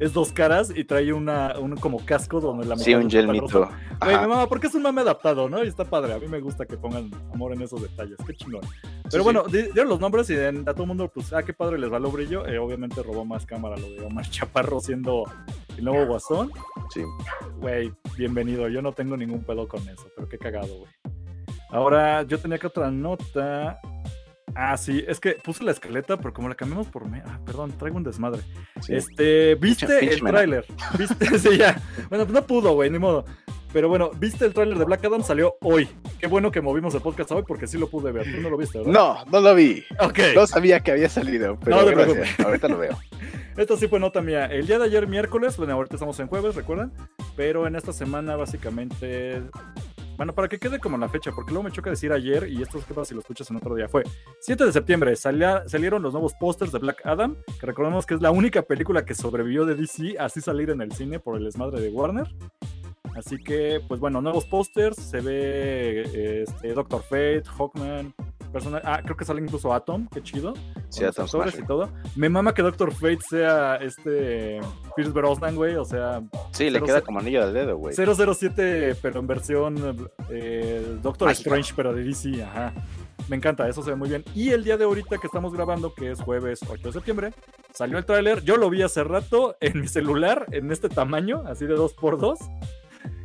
[0.04, 3.70] es dos caras y trae una, un como casco donde la Sí, un cosa.
[4.02, 5.64] Güey, me mama, porque es un mame adaptado, ¿no?
[5.64, 6.14] Y está padre.
[6.14, 8.18] A mí me gusta que pongan amor en esos detalles.
[8.26, 8.62] Qué chingón.
[9.04, 11.54] Pero Sí, bueno, di- dieron los nombres y a todo el mundo, pues, ah, qué
[11.54, 12.46] padre les való brillo.
[12.48, 15.24] Eh, obviamente robó más cámara lo de Omar Chaparro siendo
[15.78, 16.52] el nuevo guasón.
[16.94, 17.02] Sí.
[17.60, 18.68] Güey, bienvenido.
[18.70, 20.92] Yo no tengo ningún pedo con eso, pero qué cagado, güey.
[21.70, 23.80] Ahora, yo tenía que otra nota.
[24.56, 27.08] Ah, sí, es que puse la escaleta, pero como la cambiamos por...
[27.10, 28.42] me- Ah, perdón, traigo un desmadre.
[28.82, 28.96] sí.
[28.96, 30.66] Este, ¿viste el tráiler?
[30.98, 31.40] ¿Viste?
[31.40, 31.82] sí, ya.
[32.10, 33.26] Bueno, pues no pudo, güey, ni modo.
[33.72, 35.24] Pero bueno, ¿viste el tráiler de Black Adam?
[35.24, 35.90] Salió hoy.
[36.20, 38.32] Qué bueno que movimos el podcast hoy porque sí lo pude ver.
[38.32, 38.94] Tú no lo viste, ¿verdad?
[38.94, 39.84] No, no lo vi.
[40.00, 40.20] Ok.
[40.36, 42.40] No sabía que había salido, pero No te gracias.
[42.40, 42.96] Ahorita lo veo.
[43.58, 44.46] Esto sí fue nota mía.
[44.46, 46.92] El día de ayer, miércoles, bueno, ahorita estamos en jueves, ¿recuerdan?
[47.36, 49.42] Pero en esta semana, básicamente.
[50.16, 52.78] Bueno, para que quede como la fecha, porque luego me choca decir ayer, y esto
[52.78, 53.88] es que pasa si lo escuchas en otro día.
[53.90, 54.04] Fue
[54.42, 58.22] 7 de septiembre, salía- salieron los nuevos pósters de Black Adam, que recordemos que es
[58.22, 61.82] la única película que sobrevivió de DC, así salir en el cine por el desmadre
[61.82, 62.28] de Warner.
[63.16, 68.14] Así que, pues bueno, nuevos pósters, se ve este, Doctor Fate, Hawkman,
[68.84, 70.54] ah, creo que sale incluso Atom, qué chido
[70.90, 71.28] Sí, Atom
[71.58, 71.90] y todo.
[72.16, 74.60] Me mama que Doctor Fate sea este
[74.96, 75.76] Pierce Brosnan, güey.
[75.76, 77.96] O sea, Sí, le queda como anillo al dedo, güey.
[77.96, 81.50] 007, pero en versión eh, Doctor Mágica.
[81.50, 82.74] Strange, pero de DC, ajá.
[83.30, 84.24] Me encanta, eso se ve muy bien.
[84.36, 87.34] Y el día de ahorita que estamos grabando, que es jueves 8 de septiembre,
[87.74, 88.44] salió el tráiler.
[88.44, 92.38] Yo lo vi hace rato en mi celular, en este tamaño, así de 2x2.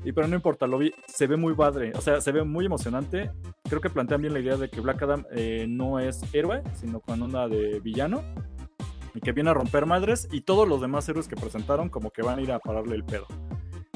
[0.04, 2.66] Y pero no importa, lo vi, se ve muy padre, o sea, se ve muy
[2.66, 3.30] emocionante.
[3.68, 7.00] Creo que plantean bien la idea de que Black Adam eh, no es héroe, sino
[7.00, 8.22] con onda de villano.
[9.14, 12.22] Y que viene a romper madres y todos los demás héroes que presentaron como que
[12.22, 13.26] van a ir a pararle el pedo.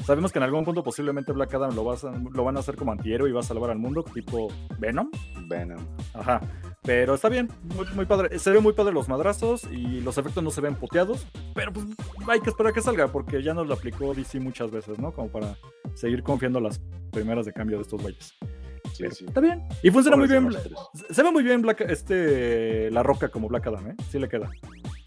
[0.03, 2.75] Sabemos que en algún punto posiblemente Black Adam lo, vas a- lo van a hacer
[2.75, 4.49] como antihéroe y va a salvar al mundo, tipo
[4.79, 5.09] Venom.
[5.47, 5.79] Venom.
[6.13, 6.41] Ajá.
[6.83, 7.49] Pero está bien,
[7.95, 8.37] muy, padre.
[8.39, 11.25] Se ven muy padre los madrazos y los efectos no se ven puteados.
[11.55, 11.85] Pero pues
[12.27, 15.13] hay que esperar a que salga porque ya nos lo aplicó DC muchas veces, ¿no?
[15.13, 15.57] Como para
[15.93, 16.81] seguir confiando las
[17.11, 18.33] primeras de cambio de estos güeyes.
[18.93, 19.25] Sí, sí.
[19.27, 19.63] Está bien.
[19.81, 20.49] Y funciona muy bien.
[21.09, 23.95] Se ve muy bien Black, este, La Roca como Black Adam, ¿eh?
[24.09, 24.49] Sí le queda.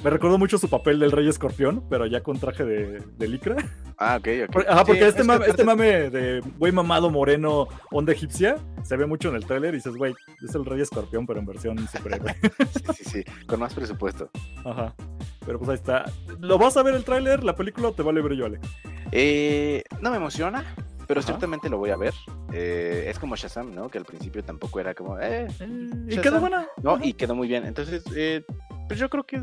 [0.05, 3.57] Me recordó mucho su papel del Rey Escorpión, pero ya con traje de, de licra.
[3.99, 4.53] Ah, ok, ok.
[4.53, 8.57] Por- Ajá, porque Sí, este, es mame, este mame de güey mamado moreno, onda egipcia,
[8.85, 10.15] se ve mucho en el tráiler y dices, güey,
[10.47, 12.37] es el Rey Escorpión, pero en versión superhéroe.
[12.95, 13.25] Sí, sí, sí.
[13.47, 14.31] Con más presupuesto.
[14.65, 14.95] Ajá.
[15.45, 16.05] Pero pues ahí está.
[16.41, 18.69] ¿Lo vas a ver el tráiler, la película o te vale brillo, Alex?
[19.13, 20.63] Eh, no me emociona,
[21.07, 21.29] pero Ajá.
[21.29, 22.13] ciertamente lo voy a ver.
[22.53, 23.89] Eh, es como Shazam, ¿no?
[23.89, 26.23] Que al principio tampoco era como, eh, y Shazam.
[26.23, 26.67] quedó buena.
[26.83, 27.05] no, Ajá.
[27.07, 27.67] y quedó muy bien.
[27.67, 28.45] Entonces, eh,
[28.89, 29.43] pues yo creo que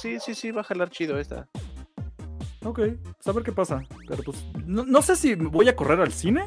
[0.00, 1.48] sí, sí, sí, va a jalar chido esta.
[2.64, 3.82] Ok, pues a ver qué pasa.
[4.08, 6.44] Pero pues, no, no sé si voy a correr al cine,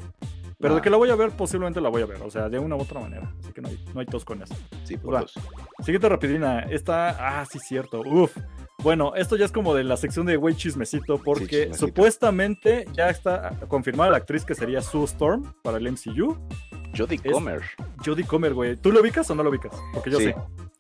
[0.60, 0.78] pero Ah.
[0.78, 2.22] de que la voy a ver, posiblemente la voy a ver.
[2.22, 3.34] O sea, de una u otra manera.
[3.42, 4.56] Así que no hay, no hay tos con eso.
[4.86, 5.20] Sí, Va.
[5.22, 5.34] pues.
[5.80, 6.60] Siguiente rapidina.
[6.62, 8.02] Esta, ah, sí, cierto.
[8.02, 8.36] Uf.
[8.86, 11.88] Bueno, esto ya es como de la sección de güey chismecito, porque chismecito.
[11.88, 16.38] supuestamente ya está confirmada la actriz que sería Sue Storm para el MCU.
[16.96, 17.62] Jodie Comer.
[18.06, 18.76] Jodie Comer, güey.
[18.78, 19.72] ¿Tú lo ubicas o no lo ubicas?
[19.92, 20.26] Porque yo Sí.
[20.26, 20.36] sé.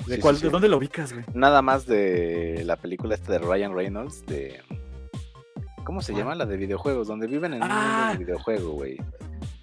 [0.06, 0.52] ¿De, Sí, cuál, sí, ¿De sí.
[0.52, 1.26] dónde lo ubicas, güey?
[1.34, 4.62] Nada más de la película esta de Ryan Reynolds de...
[5.84, 6.36] ¿Cómo se llama?
[6.36, 8.06] La de videojuegos, donde viven en un Ah.
[8.10, 8.98] mundo de videojuego, güey.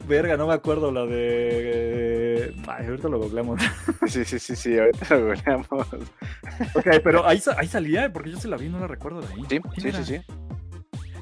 [0.06, 2.54] Verga, no me acuerdo la de.
[2.66, 3.60] Ay, ahorita lo googleamos.
[4.06, 5.68] Sí, sí, sí, sí, ahorita lo googleamos.
[6.74, 9.42] ok, pero ahí, ahí salía, porque yo se la vi, no la recuerdo de ahí.
[9.48, 10.04] Sí, ¿Quién sí, era?
[10.04, 10.20] sí, sí.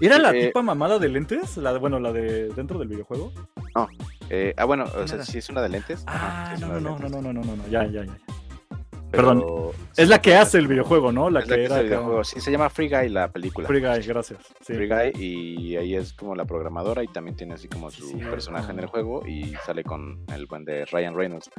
[0.01, 1.57] ¿Era la Eh, tipa mamada de lentes?
[1.59, 3.33] La de, bueno, la de dentro del videojuego.
[4.31, 5.25] Eh, ah, bueno, o ¿Quién sea, era?
[5.27, 6.05] sí es una de lentes.
[6.07, 8.13] Ah, no, no, no, no, no, no, no, no, ya, ya, ya.
[9.11, 9.45] Pero Perdón.
[9.93, 11.31] sí, Es la que hace el videojuego, ¿no?
[11.31, 11.75] La es que la que era.
[11.75, 12.25] hace el videojuego.
[12.25, 13.67] Sí, se llama Free Guy la película.
[13.67, 14.39] Free Guy, gracias.
[14.65, 14.75] Sí.
[14.75, 18.71] Free Guy y ahí es como la programadora y también tiene así como su personaje
[18.73, 21.51] en el juego y sale con el buen de Ryan Reynolds.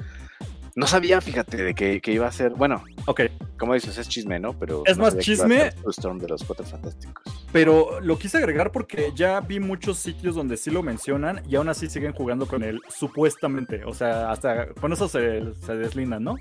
[0.75, 3.21] No sabía, fíjate, de que, que iba a ser, bueno, Ok,
[3.57, 4.53] como dices, es chisme, ¿no?
[4.57, 5.71] Pero Es no más chisme.
[5.87, 7.23] Storm de los Cuatro Fantásticos.
[7.51, 11.67] pero lo quise agregar porque ya vi muchos sitios donde sí lo mencionan y aún
[11.67, 13.83] así siguen jugando con él, supuestamente.
[13.85, 16.35] O sea, hasta con eso se, se deslindan, ¿no?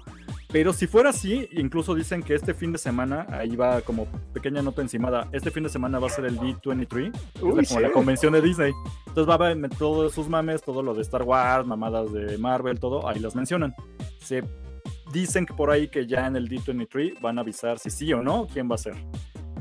[0.52, 4.62] Pero si fuera así, incluso dicen que este fin de semana, ahí va como pequeña
[4.62, 7.66] nota encimada, este fin de semana va a ser el D23, que es la- Uy,
[7.66, 8.72] como la convención de Disney.
[9.06, 12.78] Entonces va a haber todos sus mames, todo lo de Star Wars, mamadas de Marvel,
[12.80, 13.74] todo, ahí las mencionan.
[14.20, 14.44] Se
[15.12, 18.22] dicen que por ahí que ya en el D23 van a avisar si sí o
[18.22, 18.94] no quién va a ser.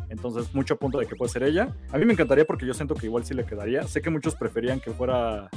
[0.09, 1.75] Entonces, mucho punto de que puede ser ella.
[1.91, 3.83] A mí me encantaría porque yo siento que igual sí le quedaría.
[3.83, 5.49] Sé que muchos preferían que fuera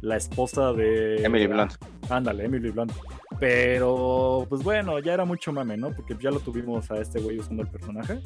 [0.00, 1.74] la esposa de Emily Blunt.
[2.10, 2.92] Ándale, Emily Blunt.
[3.38, 5.94] Pero, pues bueno, ya era mucho mame, ¿no?
[5.94, 8.20] Porque ya lo tuvimos a este güey usando el personaje.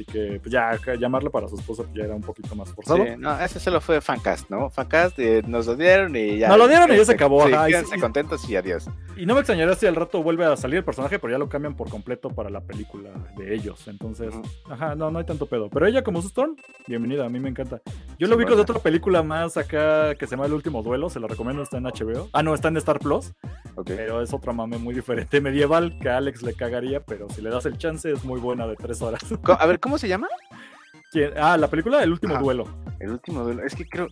[0.00, 3.04] Así que, pues ya, llamarle para su esposa pues ya era un poquito más forzado.
[3.04, 4.70] Sí, no, ese solo fue Fancast, ¿no?
[4.70, 6.48] Fancast eh, nos lo dieron y ya.
[6.48, 8.88] Nos lo dieron y ya se acabó, Sí, y- quédense y- contentos y adiós.
[9.18, 11.50] Y no me extrañaría si al rato vuelve a salir el personaje, pero ya lo
[11.50, 13.86] cambian por completo para la película de ellos.
[13.88, 14.32] Entonces,
[14.70, 15.68] ajá, no, no hay tanto pedo.
[15.68, 17.82] Pero ella como su Storm, bienvenida, a mí me encanta.
[18.18, 21.10] Yo lo Sí, ubico de otra película más acá que se llama El Último Duelo,
[21.10, 22.30] se la recomiendo, está en HBO.
[22.32, 23.32] Ah, no, está en Star Plus,
[23.74, 23.88] Ok.
[23.94, 27.50] pero es otra mame muy diferente, medieval, que a Alex le cagaría, pero si le
[27.50, 29.20] das el chance es muy buena de tres horas.
[29.58, 30.28] A ver, ¿cómo se llama?
[31.12, 31.32] ¿Quién?
[31.36, 32.42] Ah, la película El Último Ajá.
[32.42, 32.68] Duelo.
[33.00, 33.64] El último duelo.
[33.64, 34.06] Es que creo,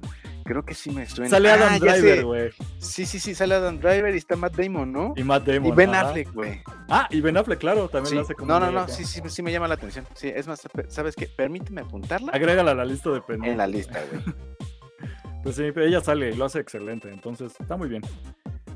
[0.44, 1.30] creo que sí me suena.
[1.30, 1.78] Sale Adam Ah.
[1.78, 2.50] Driver, güey.
[2.78, 5.12] Sí, sí, sí, sale Adam Driver y está Matt Damon, ¿no?
[5.16, 5.66] Y Matt Damon.
[5.66, 6.08] Y Ben ajá.
[6.08, 6.60] Affleck, güey.
[6.88, 8.14] Ah, y Ben Affleck, claro, también Sí.
[8.16, 8.48] lo hace como.
[8.52, 10.06] No, no, no, sí, sí, sí me llama la atención.
[10.14, 11.26] Sí, es más, ¿sabes qué?
[11.28, 13.52] Permíteme apuntarla Agrégala a la lista de pendientes.
[13.52, 14.22] en la lista, güey.
[15.44, 18.02] Pues sí, ella sale y lo hace excelente, entonces está muy bien.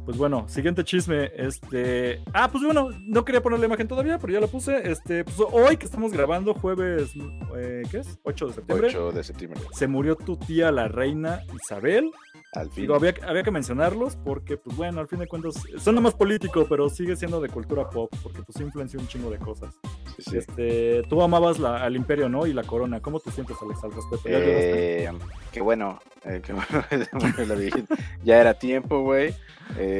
[0.04, 2.22] Pues bueno, siguiente chisme, este...
[2.32, 4.90] Ah, pues bueno, no quería poner la imagen todavía, pero ya la puse.
[4.90, 7.12] Este, pues hoy que estamos grabando, jueves,
[7.56, 8.18] eh, ¿qué es?
[8.24, 8.88] 8 de septiembre.
[8.88, 9.60] 8 de septiembre.
[9.72, 12.10] Se murió tu tía, la reina Isabel.
[12.54, 12.82] Al fin.
[12.82, 16.66] Digo, había, había que mencionarlos porque, pues bueno, al fin de cuentas, son más político,
[16.68, 19.72] pero sigue siendo de cultura pop, porque pues influenció un chingo de cosas.
[20.18, 20.36] Sí, sí.
[20.38, 22.46] Este, tú amabas la- al imperio, ¿no?
[22.46, 23.00] Y la corona.
[23.00, 24.28] ¿Cómo te sientes, Alex, al respecto?
[24.28, 25.08] Eh,
[25.52, 26.84] qué bueno, eh, qué bueno.
[28.24, 29.34] Ya era tiempo, güey.
[29.78, 29.91] Eh,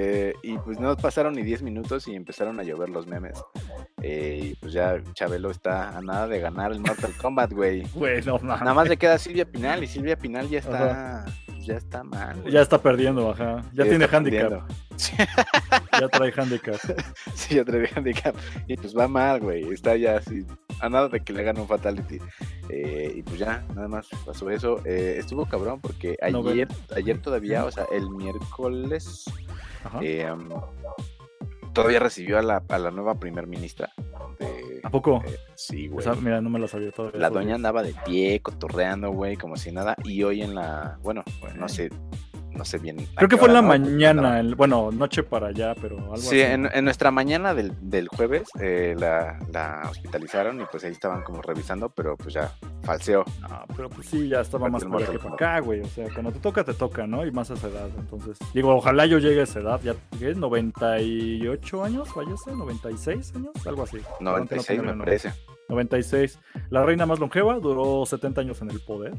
[0.42, 3.42] y pues no pasaron ni 10 minutos y empezaron a llover los memes.
[4.02, 7.82] Eh, y pues ya Chabelo está a nada de ganar el Mortal Kombat, güey.
[7.94, 8.60] Güey, no mames.
[8.60, 12.42] Nada más le queda Silvia Pinal y Silvia Pinal ya está, pues, ya está mal.
[12.50, 13.62] Ya está perdiendo, ajá.
[13.72, 14.68] Ya Ya tiene handicap.
[16.00, 16.76] Ya trae handicap.
[17.34, 18.34] sí, ya trae handicap.
[18.66, 19.72] Y pues va mal, güey.
[19.72, 20.44] Está ya así,
[20.80, 22.18] a nada de que le hagan un fatality.
[22.68, 24.80] Eh, y pues ya, nada más pasó eso.
[24.84, 29.24] Eh, estuvo cabrón porque No, ayer, ayer todavía, o sea, el miércoles.
[30.00, 30.32] Eh,
[31.72, 33.92] todavía recibió a la, a la nueva primer ministra
[34.38, 35.22] de, ¿A poco?
[35.24, 36.00] Eh, sí, güey.
[36.00, 37.20] Esa, mira, no me la sabía todavía.
[37.20, 39.96] La doña andaba de pie, cotorreando, güey, como si nada.
[40.04, 41.22] Y hoy en la, bueno,
[41.56, 41.90] no sé,
[42.54, 42.96] no sé bien.
[43.16, 43.68] Creo que fue en la ¿no?
[43.68, 46.52] Mañana, el- bueno, noche para allá, pero algo Sí, así.
[46.52, 51.22] en, en nuestra mañana del, del jueves eh, la, la hospitalizaron y pues ahí estaban
[51.22, 53.24] como revisando, pero pues ya falseó.
[53.40, 55.80] No, pero pues sí, ya estaba más para que para acá, güey.
[55.80, 57.24] O sea, cuando te toca, te toca, ¿no?
[57.24, 57.88] Y más a esa edad.
[57.98, 59.80] Entonces, digo, ojalá yo llegue a esa edad.
[59.82, 60.34] Ya, ¿qué?
[60.36, 62.50] ¿98 años fallece?
[62.52, 63.66] ¿96 años?
[63.66, 63.98] Algo así.
[63.98, 64.30] Perdón que no
[64.62, 65.32] 96 tenga me parece.
[65.68, 66.38] 96.
[66.70, 69.14] La reina más longeva duró 70 años en el poder.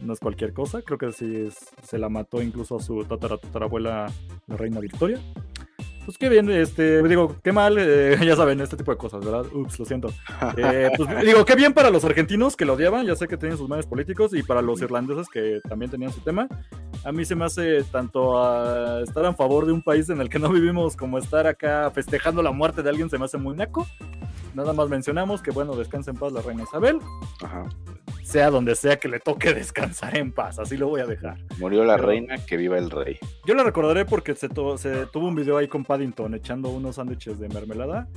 [0.00, 0.82] No es cualquier cosa.
[0.82, 4.06] Creo que sí es- se la mató incluso a su tatara, tatarabuela,
[4.46, 5.18] la reina Victoria.
[6.06, 9.44] Pues qué bien, este, digo, qué mal, eh, ya saben, este tipo de cosas, ¿verdad?
[9.52, 10.12] Ups, lo siento.
[10.56, 13.58] Eh, pues digo, qué bien para los argentinos que lo odiaban, ya sé que tenían
[13.58, 16.46] sus manes políticos, y para los irlandeses que también tenían su tema.
[17.04, 20.28] A mí se me hace tanto a estar a favor de un país en el
[20.28, 23.56] que no vivimos como estar acá festejando la muerte de alguien, se me hace muy
[23.56, 23.86] naco.
[24.54, 26.98] Nada más mencionamos que, bueno, descansa en paz la reina Isabel,
[27.42, 27.64] Ajá.
[28.26, 31.38] Sea donde sea que le toque descansar en paz, así lo voy a dejar.
[31.58, 33.18] Murió la Pero- reina, que viva el rey.
[33.46, 37.38] Yo la recordaré porque se, se tuvo un video ahí con Paddington echando unos sándwiches
[37.38, 38.08] de mermelada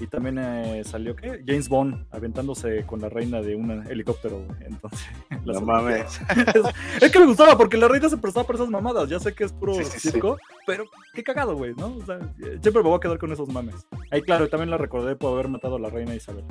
[0.00, 1.42] y también eh, salió ¿qué?
[1.46, 4.38] James Bond aventándose con la reina de un helicóptero.
[4.46, 4.58] güey.
[4.66, 5.06] Entonces,
[5.44, 6.20] la No mames.
[7.00, 9.08] es que me gustaba porque la reina se prestaba para esas mamadas.
[9.08, 10.10] Ya sé que es puro Sí, sí, sí.
[10.10, 10.84] circo, pero
[11.14, 11.96] qué cagado, güey, ¿no?
[11.96, 13.86] O sea, siempre me voy a quedar con esos mames.
[14.10, 16.44] Ahí, claro, también la recordé por haber matado a la reina Isabel.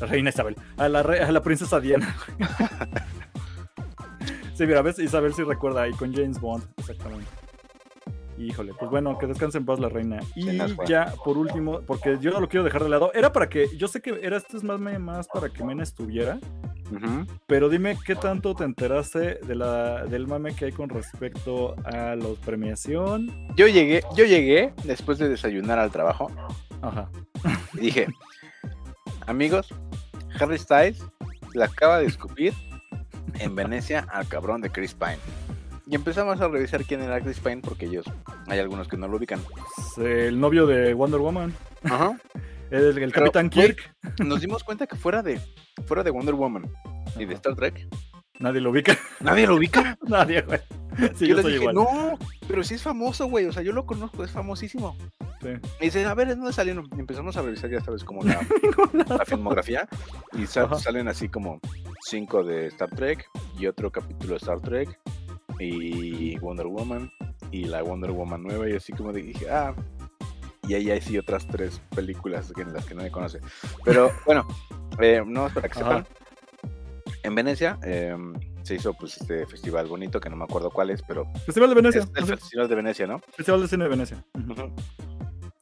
[0.00, 0.56] La reina Isabel.
[0.76, 2.14] A la, re- a la princesa Diana.
[4.54, 7.26] sí, mira, ves, Isabel sí recuerda ahí con James Bond, exactamente.
[8.38, 10.20] Híjole, pues bueno, que descanse en paz la reina.
[10.36, 13.68] Y ya, por último, porque yo no lo quiero dejar de lado, era para que,
[13.76, 16.38] yo sé que era este es más, más para que Mena estuviera,
[17.46, 22.14] pero dime qué tanto te enteraste de la, del mame que hay con respecto a
[22.14, 23.48] la premiación.
[23.56, 26.30] Yo llegué, yo llegué después de desayunar al trabajo
[26.80, 27.10] Ajá.
[27.74, 28.06] y dije,
[29.26, 29.74] amigos,
[30.38, 31.04] Harry Styles
[31.54, 32.54] le acaba de escupir
[33.34, 35.18] en Venecia al cabrón de Chris Pine.
[35.90, 38.04] Y empezamos a revisar quién era Chris Pine porque ellos,
[38.46, 39.40] hay algunos que no lo ubican.
[39.78, 42.18] Es el novio de Wonder Woman, Ajá.
[42.70, 43.94] el, el Capitán Kirk.
[44.22, 45.40] Nos dimos cuenta que fuera de,
[45.86, 46.70] fuera de Wonder Woman
[47.18, 47.34] y de.
[47.34, 47.88] Star Trek,
[48.38, 48.98] Nadie lo ubica.
[49.20, 49.96] nadie lo ubica.
[50.06, 50.60] Nadie, güey.
[51.16, 51.74] Sí, yo yo les dije, igual.
[51.74, 53.46] no, pero sí es famoso, güey.
[53.46, 54.96] O sea, yo lo conozco, es famosísimo.
[55.40, 55.48] Sí.
[55.80, 56.88] Y dice, a ver, ¿de dónde salieron?
[56.96, 58.40] Y empezamos a revisar, ya sabes, como la,
[59.08, 59.88] la filmografía.
[60.34, 61.60] Y salen así como
[62.02, 63.24] cinco de Star Trek
[63.58, 64.98] y otro capítulo de Star Trek
[65.60, 67.10] y Wonder Woman
[67.50, 68.68] y la Wonder Woman nueva.
[68.68, 69.74] Y así como dije, ah.
[70.66, 73.40] Y ahí hay sí otras tres películas en las que nadie conoce.
[73.84, 74.46] Pero bueno,
[75.00, 76.06] eh, no es para que sepan.
[77.22, 78.16] En Venecia eh,
[78.62, 81.74] se hizo pues este festival bonito que no me acuerdo cuál es, pero Festival de
[81.74, 82.00] Venecia.
[82.02, 82.36] es el Ajá.
[82.36, 83.18] Festival de Venecia, ¿no?
[83.34, 84.24] Festival de Cine de Venecia.
[84.34, 84.52] Ujú.
[84.52, 84.72] Ujú.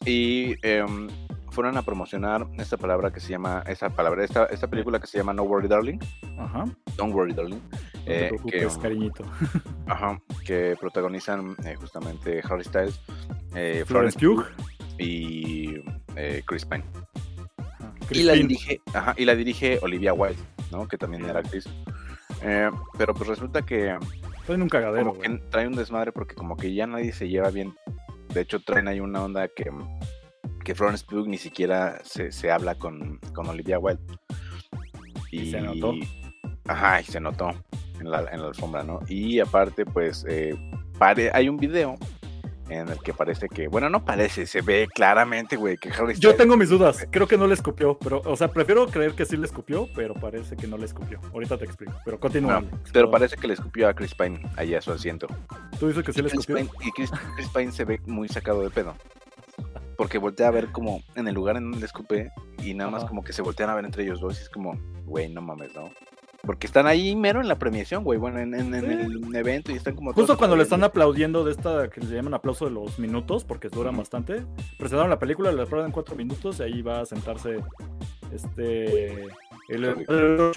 [0.04, 1.08] Y em,
[1.50, 5.18] fueron a promocionar esta palabra que se llama, esta palabra, esta, esta película que se
[5.18, 5.98] llama No Worry Darling,
[6.38, 6.64] Ajá.
[6.96, 7.60] Don't Worry Darling,
[8.06, 9.24] No te eh, preocupes, que, cariñito.
[9.86, 13.00] ajá, que protagonizan eh, justamente Harry Styles,
[13.54, 14.44] eh, Florence Pugh.
[14.98, 15.74] Y
[16.14, 16.84] eh, Chris Pine.
[17.58, 17.94] Ajá.
[18.10, 20.40] Y la, dirige, ajá, y la dirige Olivia Wilde,
[20.70, 20.86] ¿no?
[20.86, 21.66] Que también era actriz.
[22.42, 23.98] Eh, pero pues resulta que
[24.38, 25.40] Estoy en un cagadero, como que güey.
[25.50, 27.74] trae un desmadre porque como que ya nadie se lleva bien.
[28.32, 29.70] De hecho, traen ahí una onda que,
[30.64, 34.02] que Florence Pugh ni siquiera se, se habla con, con Olivia Wilde.
[35.32, 35.94] Y se notó.
[36.68, 37.50] Ajá, y se notó
[38.00, 39.00] en la, en la alfombra, ¿no?
[39.08, 40.54] Y aparte, pues, eh,
[40.98, 41.96] pare- hay un video
[42.68, 46.34] en el que parece que, bueno, no parece, se ve claramente, güey, que Harry Yo
[46.34, 47.06] tengo mis dudas.
[47.12, 50.14] Creo que no le escupió, pero, o sea, prefiero creer que sí le escupió, pero
[50.14, 51.20] parece que no le escupió.
[51.32, 51.92] Ahorita te explico.
[52.04, 52.60] Pero continúa.
[52.62, 55.28] No, pero parece que le escupió a Chris Pine ahí a su asiento.
[55.78, 56.64] Tú dices que sí le Chris escupió.
[56.66, 58.94] Pine- y Chris, Chris Pine se ve muy sacado de pedo.
[59.96, 62.30] Porque voltea a ver como en el lugar en donde le escupe
[62.62, 63.08] y nada más Ajá.
[63.08, 64.76] como que se voltean a ver entre ellos dos y es como,
[65.06, 65.88] güey, no mames, ¿no?
[66.46, 69.18] Porque están ahí mero en la premiación, güey, bueno, en, en- en Sí.
[69.28, 70.12] el evento y están como...
[70.12, 71.44] Justo cuando le están aplaudiendo.
[71.44, 74.42] de esta que le llaman aplauso de los minutos, porque duran bastante.
[74.78, 77.58] Presentaron la película, le aplaudan cuatro minutos y ahí va a sentarse
[78.32, 79.24] este.
[79.68, 80.52] El, el-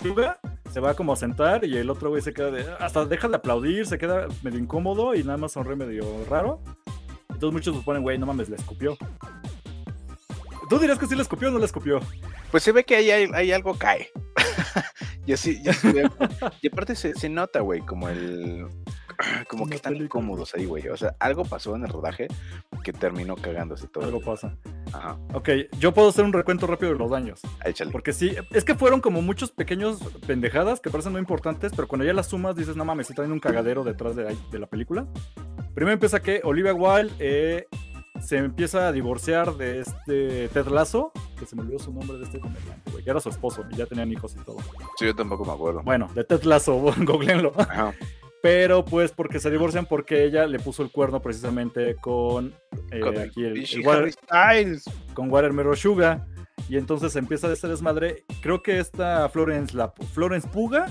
[0.72, 2.64] se va como a sentar y el otro güey se queda de.
[2.80, 6.62] Hasta deja de aplaudir, se queda medio incómodo y nada más sonríe medio raro.
[7.30, 8.96] Entonces muchos suponen, güey, no mames, le escupió.
[10.70, 12.00] ¿Tú dirías que sí le escupió o no le escupió?
[12.52, 14.10] Pues se ve que ahí hay, hay algo cae.
[15.26, 16.10] yo sí, yo sí veo.
[16.62, 18.68] Y aparte se, se nota, güey, como el...
[19.50, 20.88] Como que están incómodos ahí, güey.
[20.88, 22.28] O sea, algo pasó en el rodaje
[22.86, 24.06] que terminó cagándose todo.
[24.06, 24.56] Algo pasa.
[24.94, 27.42] Ajá, Ok, yo puedo hacer un recuento rápido de los daños.
[27.66, 27.92] échale.
[27.92, 32.06] Porque sí, es que fueron como muchos pequeños pendejadas que parecen no importantes, pero cuando
[32.06, 35.06] ya las sumas dices, no mames, está en un cagadero detrás de la película.
[35.74, 37.68] Primero empieza que Olivia Wilde eh,
[38.22, 42.24] se empieza a divorciar de este Ted Lasso, que se me olvidó su nombre de
[42.26, 43.04] este comediante, güey.
[43.04, 44.58] que era su esposo y ya tenían hijos y todo.
[44.98, 45.82] Sí, yo tampoco me acuerdo.
[45.84, 47.54] Bueno, de Ted Lasso, googleenlo.
[47.58, 47.94] Ajá.
[48.42, 52.54] Pero pues porque se divorcian porque ella le puso el cuerno precisamente con,
[52.92, 54.14] eh, Con aquí el, el Water-
[55.14, 56.26] con Watermelon Sugar.
[56.70, 58.24] Y entonces empieza este desmadre.
[58.42, 60.86] Creo que esta Florence, la Florence Puga,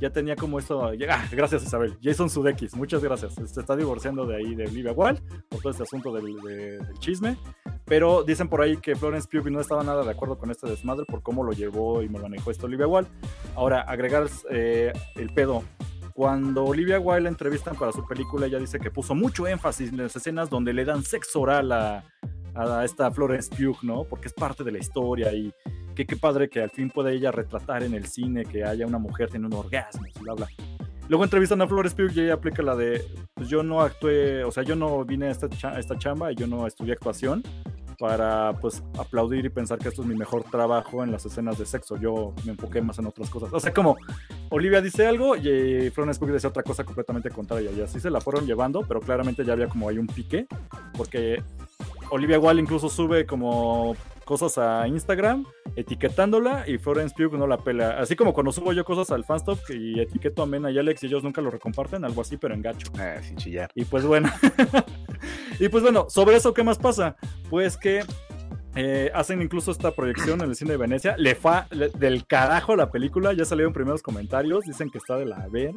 [0.00, 0.84] ya tenía como esto.
[0.84, 1.96] Ah, gracias Isabel.
[2.02, 3.34] Jason Sudeikis, muchas gracias.
[3.34, 6.98] Se está divorciando de ahí de Olivia Wilde por todo este asunto del, de- del
[6.98, 7.36] chisme.
[7.86, 11.04] Pero dicen por ahí que Florence Pugh no estaba nada de acuerdo con este desmadre
[11.06, 13.10] por cómo lo llevó y me manejó esto Olivia Wilde.
[13.56, 15.62] Ahora, agregar eh, el pedo.
[16.14, 19.96] Cuando Olivia Wilde la entrevistan para su película, ella dice que puso mucho énfasis en
[19.98, 22.04] las escenas donde le dan sexo oral a,
[22.54, 24.04] a esta Florence Pugh, ¿no?
[24.04, 25.52] Porque es parte de la historia y
[25.94, 29.30] qué padre que al fin pueda ella retratar en el cine que haya una mujer
[29.30, 30.48] teniendo un orgasmo, bla, bla.
[31.08, 34.50] Luego entrevistan a Florence Pugh y ella aplica la de, pues yo no actué, o
[34.50, 37.42] sea, yo no vine a esta, a esta chamba yo no estudié actuación
[37.98, 41.66] para pues aplaudir y pensar que esto es mi mejor trabajo en las escenas de
[41.66, 41.96] sexo.
[41.96, 43.52] Yo me enfoqué más en otras cosas.
[43.52, 43.96] O sea, como
[44.50, 47.70] Olivia dice algo y eh, Florence Pugh dice otra cosa completamente contraria.
[47.70, 50.46] Y así se la fueron llevando, pero claramente ya había como hay un pique,
[50.96, 51.42] porque
[52.10, 55.44] Olivia Wilde incluso sube como cosas a Instagram
[55.76, 57.98] etiquetándola y Florence Pugh no la pela.
[57.98, 61.06] Así como cuando subo yo cosas al fanstop y etiqueto a Mena y Alex y
[61.06, 62.90] ellos nunca lo recomparten, algo así, pero en gacho.
[62.98, 63.70] Eh, sin chillar.
[63.74, 64.30] Y pues bueno.
[65.60, 67.16] y pues bueno, sobre eso, ¿qué más pasa?
[67.50, 68.02] Pues que
[68.76, 71.16] eh, hacen incluso esta proyección en el cine de Venecia.
[71.18, 73.32] Le fa le- del carajo la película.
[73.32, 74.64] Ya salieron primeros comentarios.
[74.64, 75.72] Dicen que está de la ver.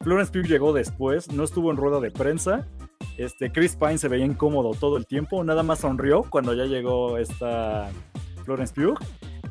[0.00, 1.30] Florence Pugh llegó después.
[1.30, 2.66] No estuvo en rueda de prensa.
[3.16, 5.44] Este, Chris Pine se veía incómodo todo el tiempo.
[5.44, 7.90] Nada más sonrió cuando ya llegó esta
[8.44, 8.98] Florence Pugh.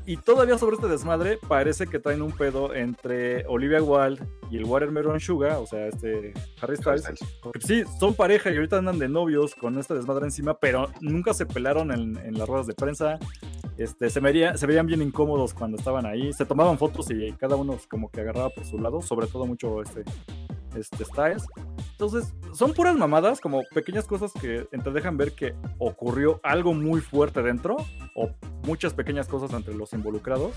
[0.05, 4.65] Y todavía sobre este desmadre parece que traen un pedo entre Olivia Wilde y el
[4.65, 7.03] Watermelon Sugar, o sea, este Harry Styles,
[7.59, 11.45] sí, son pareja y ahorita andan de novios con este desmadre encima, pero nunca se
[11.45, 13.19] pelaron en, en las ruedas de prensa.
[13.77, 16.33] Este, se, vería, se veían bien incómodos cuando estaban ahí.
[16.33, 19.81] Se tomaban fotos y cada uno como que agarraba por su lado, sobre todo mucho
[19.81, 20.03] este,
[20.75, 21.45] este Styles.
[21.91, 27.01] Entonces, son puras mamadas, como pequeñas cosas que te dejan ver que ocurrió algo muy
[27.01, 27.77] fuerte dentro,
[28.15, 28.29] o
[28.65, 30.53] muchas pequeñas cosas entre los involucrados.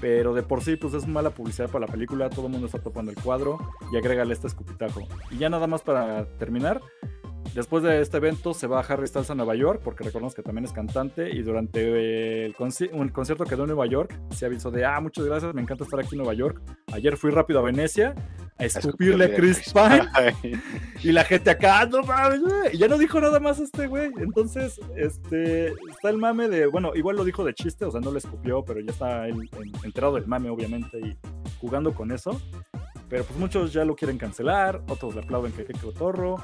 [0.00, 2.78] Pero de por sí, pues es mala publicidad para la película, todo el mundo está
[2.78, 3.58] topando el cuadro
[3.92, 5.00] y agrégale este escupitajo.
[5.30, 6.80] Y ya nada más para terminar,
[7.54, 10.64] después de este evento se va Harry Styles a Nueva York, porque recordemos que también
[10.64, 14.70] es cantante, y durante el, conci- un concierto que dio en Nueva York, se avisó
[14.70, 16.62] de, ah, muchas gracias, me encanta estar aquí en Nueva York.
[16.92, 18.14] Ayer fui rápido a Venecia
[18.56, 20.52] a escupirle a Chris Pine.
[21.02, 23.88] Y la gente acá, "Ah, no mames, güey", y ya no dijo nada más este
[23.88, 24.10] güey.
[24.18, 28.12] Entonces, este, está el mame de, bueno, igual lo dijo de chiste, o sea, no
[28.12, 31.16] le escupió, pero ya está enterado del mame, obviamente, y
[31.60, 32.40] jugando con eso.
[33.08, 36.36] Pero pues muchos ya lo quieren cancelar, otros le aplauden que qué cotorro.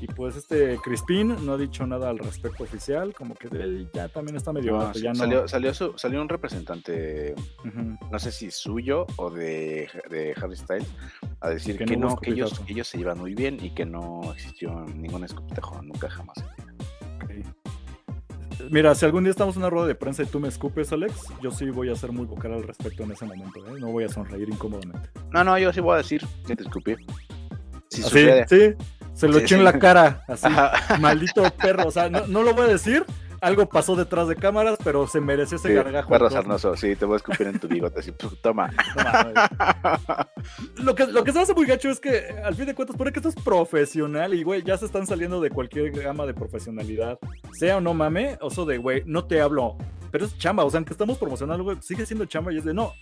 [0.00, 4.08] Y pues este Crispin no ha dicho nada al respecto oficial, como que él ya
[4.08, 5.14] también está medio No, harto, ya no.
[5.16, 7.34] salió, salió, su- salió un representante,
[8.10, 10.88] no sé si suyo o de, de Harry Styles,
[11.40, 14.32] a decir Que que, no que ellos, ellos se llevan muy bien y que no
[14.32, 16.38] existió ningún escupitajo, nunca jamás.
[17.22, 17.30] Ok.
[18.70, 21.24] Mira, si algún día estamos en una rueda de prensa y tú me escupes, Alex,
[21.42, 23.78] yo sí voy a ser muy vocal al respecto en ese momento, ¿eh?
[23.80, 25.10] No voy a sonreír incómodamente.
[25.32, 26.94] No, no, yo sí voy a decir que te escupí.
[27.88, 28.46] Si sucede.
[28.48, 28.74] sí,
[29.14, 30.96] se lo Sí, eché en la cara, así, Ajá.
[30.98, 33.04] maldito perro, o sea, no, no lo voy a decir,
[33.42, 36.10] algo pasó detrás de cámaras, pero se mereció ese Sí, gargajo.
[36.10, 38.70] perro sarnoso, sí, te voy a escupir en tu bigote, así, toma.
[38.96, 39.34] Mames.
[40.76, 43.12] Lo que, lo que se hace muy gacho es que, al fin de cuentas, pone
[43.12, 47.18] que esto es profesional y, güey, ya se están saliendo de cualquier gama de profesionalidad.
[47.58, 49.76] Sea o no mame, oso de, güey, no te hablo.
[50.10, 52.74] Pero es chamba, o sea, aunque estamos promocionando, güey, sigue siendo chamba y es de,
[52.74, 52.92] no.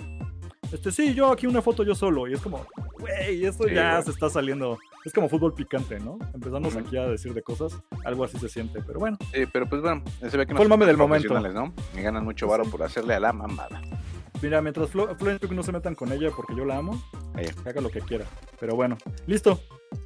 [0.72, 2.28] Este, sí, yo aquí una foto yo solo.
[2.28, 2.66] Y es como,
[2.98, 4.78] güey, esto Sí, ya se está saliendo.
[5.04, 6.18] Es como fútbol picante, ¿no?
[6.34, 7.78] Empezamos aquí a decir de cosas.
[8.04, 9.16] Algo así se siente, pero bueno.
[9.32, 11.38] Sí, pero pues bueno, se ve que Fue el no mame del momento.
[11.40, 11.72] ¿no?
[11.96, 12.70] Y ganan mucho varo Sí.
[12.70, 13.80] por hacerle a la mamada.
[14.42, 17.02] Mira, mientras Flo Florence Pugh no se metan con ella porque yo la amo,
[17.34, 17.46] Ahí.
[17.64, 18.24] haga lo que quiera.
[18.60, 18.96] Pero bueno,
[19.26, 19.60] listo.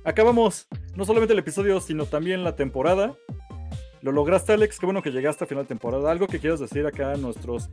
[0.04, 3.14] Acabamos no solamente el episodio, sino también la temporada.
[4.00, 4.78] Lo lograste, Alex.
[4.78, 6.10] Qué bueno que llegaste a final de temporada.
[6.10, 7.68] Algo que quieras decir acá a nuestros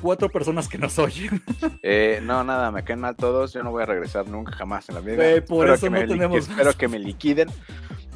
[0.00, 1.42] cuatro personas que nos oyen.
[1.82, 3.52] Eh, no, nada, me caen mal todos.
[3.52, 5.16] Yo no voy a regresar nunca jamás en la vida.
[5.46, 7.48] Por Espero eso que me no liqui- tenemos Espero que me liquiden.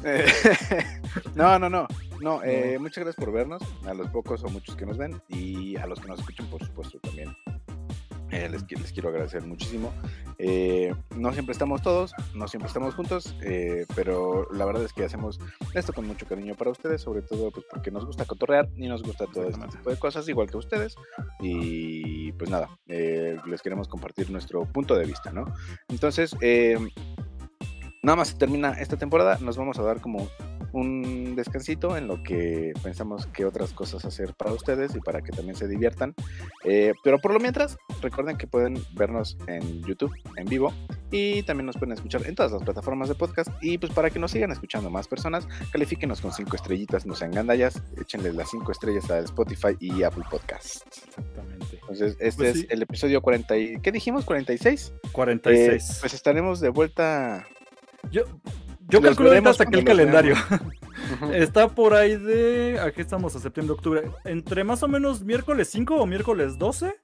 [0.05, 0.25] Eh,
[1.33, 1.87] no, no, no.
[2.19, 3.61] No, eh, muchas gracias por vernos.
[3.87, 5.21] A los pocos o muchos que nos ven.
[5.29, 7.33] Y a los que nos escuchan, por supuesto, también.
[8.33, 9.93] Eh, les, qui- les quiero agradecer muchísimo.
[10.37, 15.05] Eh, no siempre estamos todos, no siempre estamos juntos, eh, pero la verdad es que
[15.05, 15.39] hacemos
[15.73, 19.03] esto con mucho cariño para ustedes, sobre todo pues, porque nos gusta cotorrear y nos
[19.03, 20.95] gusta todo este tipo de cosas, igual que ustedes.
[21.39, 25.45] Y pues nada, eh, les queremos compartir nuestro punto de vista, ¿no?
[25.89, 26.35] Entonces,
[28.01, 30.27] nada más se termina esta temporada, nos vamos a dar como
[30.73, 35.31] un descansito en lo que pensamos que otras cosas hacer para ustedes y para que
[35.31, 36.13] también se diviertan.
[36.65, 40.73] Eh, pero por lo mientras, recuerden que pueden vernos en YouTube en vivo
[41.11, 43.49] y también nos pueden escuchar en todas las plataformas de podcast.
[43.61, 47.31] Y pues para que nos sigan escuchando más personas, califíquenos con cinco estrellitas, no sean
[47.31, 50.83] gandallas, échenle las cinco estrellas a Spotify y Apple Podcasts.
[51.07, 51.77] Exactamente.
[51.81, 52.67] Entonces, este Pues es sí.
[52.69, 53.57] el episodio 40.
[53.57, 54.25] Y, ¿Qué dijimos?
[54.25, 54.91] ¿46?
[55.11, 55.89] 46.
[55.89, 57.45] Eh, pues estaremos de vuelta.
[58.11, 58.23] yo
[58.89, 60.35] yo los calculo hasta que el calendario.
[61.33, 62.79] Está por ahí de.
[62.79, 64.11] Aquí estamos a septiembre, octubre.
[64.25, 66.95] Entre más o menos miércoles 5 o miércoles 12.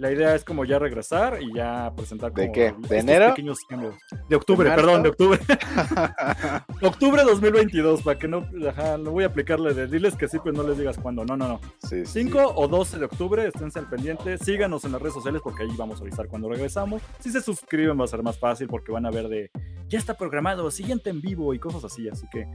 [0.00, 2.66] La idea es como ya regresar y ya presentar ¿De como qué?
[2.68, 3.28] estos ¿De enero?
[3.28, 3.96] pequeños cambios.
[4.30, 5.38] De octubre, perdón, de octubre.
[6.82, 8.48] octubre 2022, para que no.
[8.66, 11.26] Ajá, no voy a aplicarle de diles que sí, pues no les digas cuándo.
[11.26, 11.60] No, no, no.
[11.86, 12.22] Sí, sí.
[12.22, 14.38] 5 o 12 de octubre, esténse al pendiente.
[14.38, 17.02] Síganos en las redes sociales porque ahí vamos a avisar cuando regresamos.
[17.18, 19.50] Si se suscriben va a ser más fácil porque van a ver de
[19.86, 22.08] ya está programado, siguiente en vivo y cosas así.
[22.08, 22.46] Así que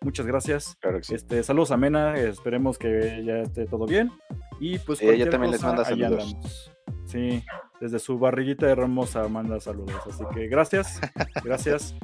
[0.00, 0.74] muchas gracias.
[0.80, 1.16] Claro que sí.
[1.16, 4.10] Este, saludos a Mena, esperemos que ya esté todo bien.
[4.58, 6.73] Y pues ella cualquier también les manda saludos.
[7.06, 7.42] Sí,
[7.80, 9.94] desde su barriguita hermosa manda saludos.
[10.08, 11.00] Así que gracias,
[11.44, 11.94] gracias.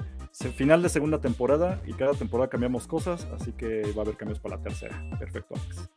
[0.57, 4.39] Final de segunda temporada y cada temporada cambiamos cosas, así que va a haber cambios
[4.39, 5.03] para la tercera.
[5.18, 5.91] Perfecto, Alex.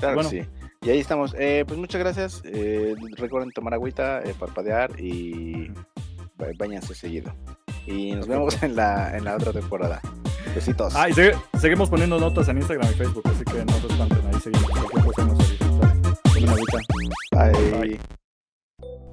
[0.00, 0.28] Claro bueno.
[0.30, 0.42] sí.
[0.82, 1.34] Y ahí estamos.
[1.38, 2.42] Eh, pues muchas gracias.
[2.44, 5.68] Eh, recuerden tomar agüita, eh, parpadear y
[6.36, 7.32] ba- bañarse seguido.
[7.86, 10.00] Y nos vemos en la, en la otra temporada.
[10.54, 10.94] Besitos.
[10.96, 14.26] Ah, y se- seguimos poniendo notas en Instagram y Facebook, así que no se espanten,
[14.26, 14.70] ahí seguimos.
[14.70, 15.58] Cualquier cosa nos.
[17.32, 17.70] Bye.
[17.80, 18.00] Bye.